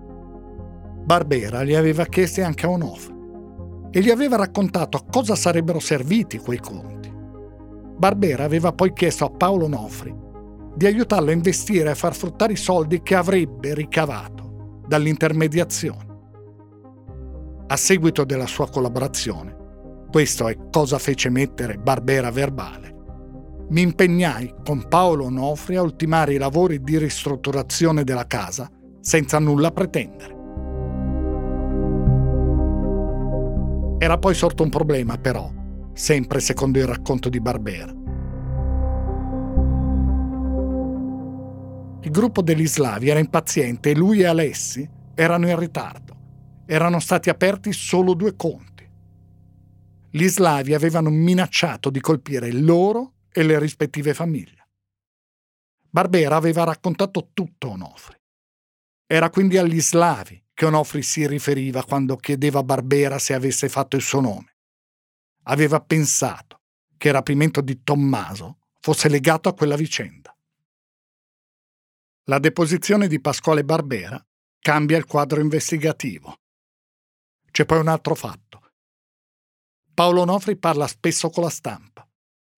Barbera 1.05 1.63
li 1.63 1.75
aveva 1.75 2.05
chiesti 2.07 2.41
anche 2.41 2.67
a 2.67 2.71
Onofre 2.71 3.19
e 3.91 4.01
gli 4.01 4.11
aveva 4.11 4.37
raccontato 4.37 4.97
a 4.97 5.05
cosa 5.11 5.35
sarebbero 5.35 5.81
serviti 5.81 6.39
quei 6.39 6.59
conti. 6.59 7.13
Barbera 7.97 8.45
aveva 8.45 8.73
poi 8.73 8.93
chiesto 8.93 9.25
a 9.25 9.31
Paolo 9.31 9.65
Onofri 9.65 10.15
di 10.75 10.87
aiutarlo 10.87 11.31
a 11.31 11.35
investire 11.35 11.89
e 11.89 11.93
a 11.93 11.97
far 11.97 12.15
fruttare 12.15 12.53
i 12.53 12.57
soldi 12.57 13.03
che 13.03 13.15
avrebbe 13.15 13.75
ricavato 13.75 14.83
dall'intermediazione. 14.87 16.09
A 17.67 17.77
seguito 17.77 18.25
della 18.25 18.47
sua 18.47 18.69
collaborazione, 18.69 19.57
questo 20.11 20.49
è 20.49 20.57
cosa 20.71 20.99
fece 20.99 21.29
mettere 21.29 21.77
Barbera 21.77 22.31
verbale, 22.31 22.91
mi 23.71 23.83
impegnai 23.83 24.53
con 24.65 24.89
Paolo 24.89 25.27
Onofri 25.27 25.77
a 25.77 25.83
ultimare 25.83 26.35
i 26.35 26.39
lavori 26.39 26.83
di 26.83 26.99
ristrutturazione 26.99 28.03
della 28.03 28.27
casa 28.27 28.69
senza 29.01 29.39
nulla 29.39 29.71
pretendere. 29.71 30.40
Era 34.03 34.17
poi 34.17 34.35
sorto 34.35 34.63
un 34.63 34.71
problema, 34.71 35.19
però, 35.19 35.53
sempre 35.93 36.41
secondo 36.41 36.79
il 36.79 36.87
racconto 36.87 37.29
di 37.29 37.39
Barbera. 37.39 37.93
Il 42.01 42.11
gruppo 42.11 42.41
degli 42.41 42.67
slavi 42.67 43.11
era 43.11 43.19
impaziente 43.19 43.91
e 43.91 43.95
lui 43.95 44.21
e 44.21 44.25
Alessi 44.25 44.89
erano 45.15 45.51
in 45.51 45.59
ritardo. 45.59 46.17
Erano 46.65 46.99
stati 46.99 47.29
aperti 47.29 47.75
solo 47.75 48.15
due 48.15 48.37
conti. 48.37 48.89
Gli 50.09 50.27
slavi 50.29 50.73
avevano 50.73 51.11
minacciato 51.11 51.91
di 51.91 52.01
colpire 52.01 52.51
loro 52.53 53.17
e 53.31 53.43
le 53.43 53.59
rispettive 53.59 54.15
famiglie. 54.15 54.67
Barbera 55.91 56.37
aveva 56.37 56.65
raccontato 56.65 57.29
tutto 57.35 57.67
a 57.67 57.73
Onofri. 57.73 58.17
Era 59.07 59.29
quindi 59.29 59.59
agli 59.59 59.79
slavi 59.83 60.43
che 60.61 60.67
Onofri 60.67 61.03
si 61.03 61.27
riferiva 61.27 61.83
quando 61.83 62.19
chiedeva 62.19 62.59
a 62.59 62.63
Barbera 62.63 63.19
se 63.19 63.33
avesse 63.33 63.71
fatto 63.71 63.97
il 63.97 64.03
suo 64.03 64.21
nome. 64.21 64.57
Aveva 65.45 65.81
pensato 65.81 66.61
che 66.99 67.09
il 67.09 67.15
rapimento 67.15 67.63
di 67.63 67.83
Tommaso 67.83 68.59
fosse 68.79 69.09
legato 69.09 69.49
a 69.49 69.55
quella 69.55 69.75
vicenda. 69.75 70.37
La 72.25 72.39
deposizione 72.39 73.09
di 73.09 73.23
Pasquale 73.23 73.65
Barbera 73.65 74.23
cambia 74.59 74.99
il 74.99 75.07
quadro 75.07 75.41
investigativo. 75.41 76.41
C'è 77.51 77.65
poi 77.65 77.79
un 77.79 77.89
altro 77.89 78.15
fatto. 78.15 78.73
Paolo 79.95 80.21
Onofri 80.21 80.59
parla 80.59 80.87
spesso 80.87 81.31
con 81.31 81.45
la 81.45 81.49
stampa. 81.49 82.07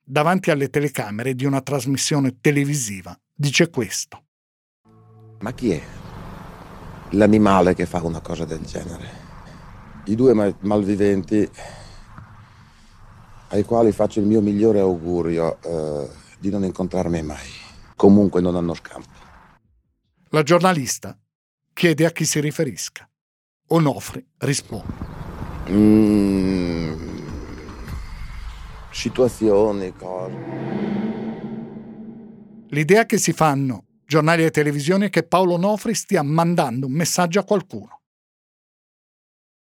Davanti 0.05 0.51
alle 0.51 0.71
telecamere 0.71 1.37
di 1.37 1.45
una 1.45 1.61
trasmissione 1.61 2.41
televisiva 2.41 3.17
dice 3.33 3.71
questo. 3.71 4.25
Ma 5.39 5.53
chi 5.53 5.71
è 5.71 6.02
l'animale 7.13 7.75
che 7.75 7.87
fa 7.87 8.03
una 8.03 8.21
cosa 8.21 8.45
del 8.45 8.61
genere? 8.61 9.21
I 10.05 10.15
due 10.15 10.35
mal- 10.35 10.57
malviventi 10.61 11.49
ai 13.49 13.65
quali 13.65 13.93
faccio 13.93 14.21
il 14.21 14.27
mio 14.27 14.41
migliore 14.41 14.81
augurio 14.81 15.59
eh, 15.63 16.09
di 16.39 16.51
non 16.51 16.65
incontrarmi 16.65 17.23
mai. 17.23 17.49
Comunque 17.97 18.41
non 18.41 18.57
hanno 18.57 18.75
scampo. 18.75 19.11
La 20.31 20.43
giornalista 20.43 21.17
chiede 21.73 22.07
a 22.07 22.11
chi 22.11 22.25
si 22.25 22.41
riferisca. 22.41 23.09
Onofri 23.69 24.27
risponde. 24.39 25.21
Mm, 25.71 26.95
situazioni, 28.91 29.93
cose. 29.95 30.35
L'idea 32.69 33.05
che 33.05 33.19
si 33.19 33.33
fanno 33.33 33.85
giornali 34.13 34.45
e 34.45 34.51
televisioni 34.51 35.09
che 35.09 35.23
Paolo 35.23 35.55
Onofri 35.55 35.95
stia 35.95 36.23
mandando 36.23 36.87
un 36.87 36.93
messaggio 36.93 37.41
a 37.41 37.45
qualcuno. 37.45 38.03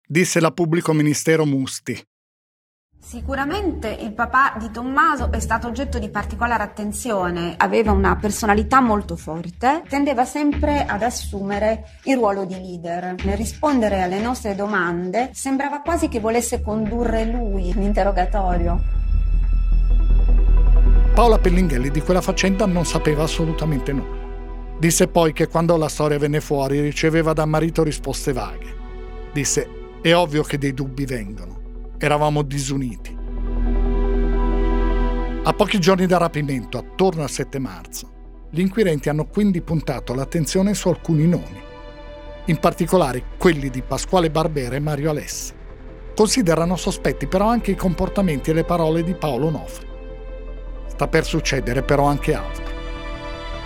Disse 0.04 0.40
la 0.40 0.50
pubblico 0.50 0.94
ministero 0.94 1.46
Musti. 1.46 2.04
Sicuramente 3.00 3.90
il 3.90 4.14
papà 4.14 4.56
di 4.58 4.72
Tommaso 4.72 5.32
è 5.32 5.40
stato 5.40 5.68
oggetto 5.68 6.00
di 6.00 6.10
particolare 6.10 6.64
attenzione, 6.64 7.54
aveva 7.56 7.92
una 7.92 8.16
personalità 8.16 8.82
molto 8.82 9.16
forte, 9.16 9.84
tendeva 9.88 10.26
sempre 10.26 10.86
ad 10.86 11.04
assumere 11.04 12.00
il 12.06 12.16
ruolo 12.16 12.46
di 12.46 12.56
leader. 12.56 13.16
Nel 13.24 13.38
rispondere 13.38 14.02
alle 14.02 14.20
nostre 14.20 14.56
domande 14.56 15.30
sembrava 15.34 15.82
quasi 15.82 16.08
che 16.08 16.20
volesse 16.20 16.62
condurre 16.62 17.26
lui 17.26 17.72
l'interrogatorio. 17.74 18.82
Paola 21.14 21.38
Pellinghelli 21.38 21.92
di 21.92 22.02
quella 22.02 22.22
faccenda 22.22 22.66
non 22.66 22.86
sapeva 22.86 23.24
assolutamente 23.24 23.92
nulla. 23.92 24.21
Disse 24.82 25.08
poi 25.08 25.32
che 25.32 25.48
quando 25.48 25.78
la 25.78 25.88
storia 25.88 26.18
venne 26.18 26.42
fuori 26.42 26.82
riceveva 26.82 27.34
da 27.34 27.46
marito 27.46 27.84
risposte 27.84 28.34
vaghe. 28.34 28.76
Disse, 29.32 30.00
è 30.02 30.12
ovvio 30.16 30.42
che 30.42 30.58
dei 30.58 30.74
dubbi 30.74 31.06
vengono 31.06 31.60
eravamo 32.00 32.42
disuniti. 32.42 33.16
A 35.44 35.54
pochi 35.54 35.78
giorni 35.78 36.08
dal 36.08 36.22
rapimento, 36.22 36.80
attorno 36.80 37.22
al 37.22 37.30
7 37.30 37.60
marzo, 37.60 38.10
gli 38.50 38.60
inquirenti 38.60 39.08
hanno 39.08 39.28
quindi 39.28 39.62
puntato 39.62 40.16
l'attenzione 40.16 40.74
su 40.74 40.90
alcuni 40.90 41.28
nomi. 41.28 41.62
in 42.46 42.58
particolare 42.58 43.24
quelli 43.38 43.70
di 43.70 43.84
Pasquale 43.84 44.32
Barbera 44.32 44.76
e 44.76 44.80
Mario 44.80 45.12
Alessi. 45.12 45.54
Considerano 46.16 46.76
sospetti 46.76 47.28
però 47.28 47.46
anche 47.46 47.70
i 47.70 47.76
comportamenti 47.76 48.50
e 48.50 48.54
le 48.54 48.64
parole 48.64 49.04
di 49.04 49.14
Paolo 49.14 49.52
Nofri. 49.52 49.88
Sta 50.88 51.08
per 51.08 51.24
succedere 51.24 51.84
però 51.84 52.06
anche 52.06 52.34
altro. 52.34 52.81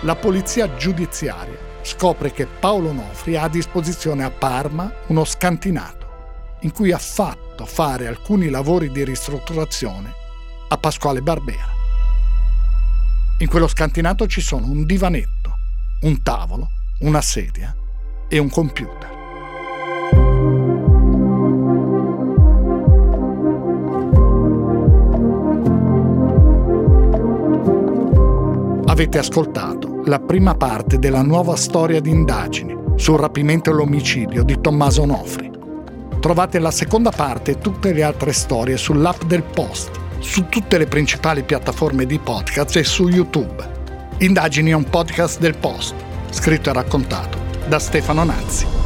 La 0.06 0.14
polizia 0.14 0.72
giudiziaria 0.76 1.58
scopre 1.82 2.30
che 2.30 2.46
Paolo 2.46 2.92
Nofri 2.92 3.34
ha 3.34 3.42
a 3.42 3.48
disposizione 3.48 4.22
a 4.22 4.30
Parma 4.30 4.88
uno 5.08 5.24
scantinato 5.24 6.58
in 6.60 6.70
cui 6.70 6.92
ha 6.92 6.98
fatto 6.98 7.66
fare 7.66 8.06
alcuni 8.06 8.48
lavori 8.48 8.92
di 8.92 9.02
ristrutturazione 9.02 10.14
a 10.68 10.78
Pasquale 10.78 11.22
Barbera. 11.22 11.72
In 13.38 13.48
quello 13.48 13.66
scantinato 13.66 14.28
ci 14.28 14.40
sono 14.40 14.66
un 14.66 14.86
divanetto, 14.86 15.56
un 16.02 16.22
tavolo, 16.22 16.70
una 17.00 17.20
sedia 17.20 17.74
e 18.28 18.38
un 18.38 18.48
computer. 18.48 19.14
Avete 28.86 29.18
ascoltato 29.18 29.85
la 30.06 30.20
prima 30.20 30.54
parte 30.54 30.98
della 30.98 31.22
nuova 31.22 31.56
storia 31.56 32.00
di 32.00 32.10
indagini 32.10 32.76
sul 32.94 33.18
rapimento 33.18 33.70
e 33.70 33.72
l'omicidio 33.72 34.44
di 34.44 34.60
Tommaso 34.60 35.04
Nofri. 35.04 35.50
Trovate 36.20 36.60
la 36.60 36.70
seconda 36.70 37.10
parte 37.10 37.52
e 37.52 37.58
tutte 37.58 37.92
le 37.92 38.04
altre 38.04 38.32
storie 38.32 38.76
sull'app 38.76 39.24
del 39.24 39.42
Post, 39.42 39.90
su 40.20 40.48
tutte 40.48 40.78
le 40.78 40.86
principali 40.86 41.42
piattaforme 41.42 42.06
di 42.06 42.18
podcast 42.18 42.76
e 42.76 42.84
su 42.84 43.08
YouTube. 43.08 43.74
Indagini 44.18 44.70
è 44.70 44.74
un 44.74 44.88
podcast 44.88 45.40
del 45.40 45.56
Post, 45.56 45.94
scritto 46.30 46.70
e 46.70 46.72
raccontato 46.72 47.38
da 47.66 47.80
Stefano 47.80 48.22
Nazzi. 48.22 48.85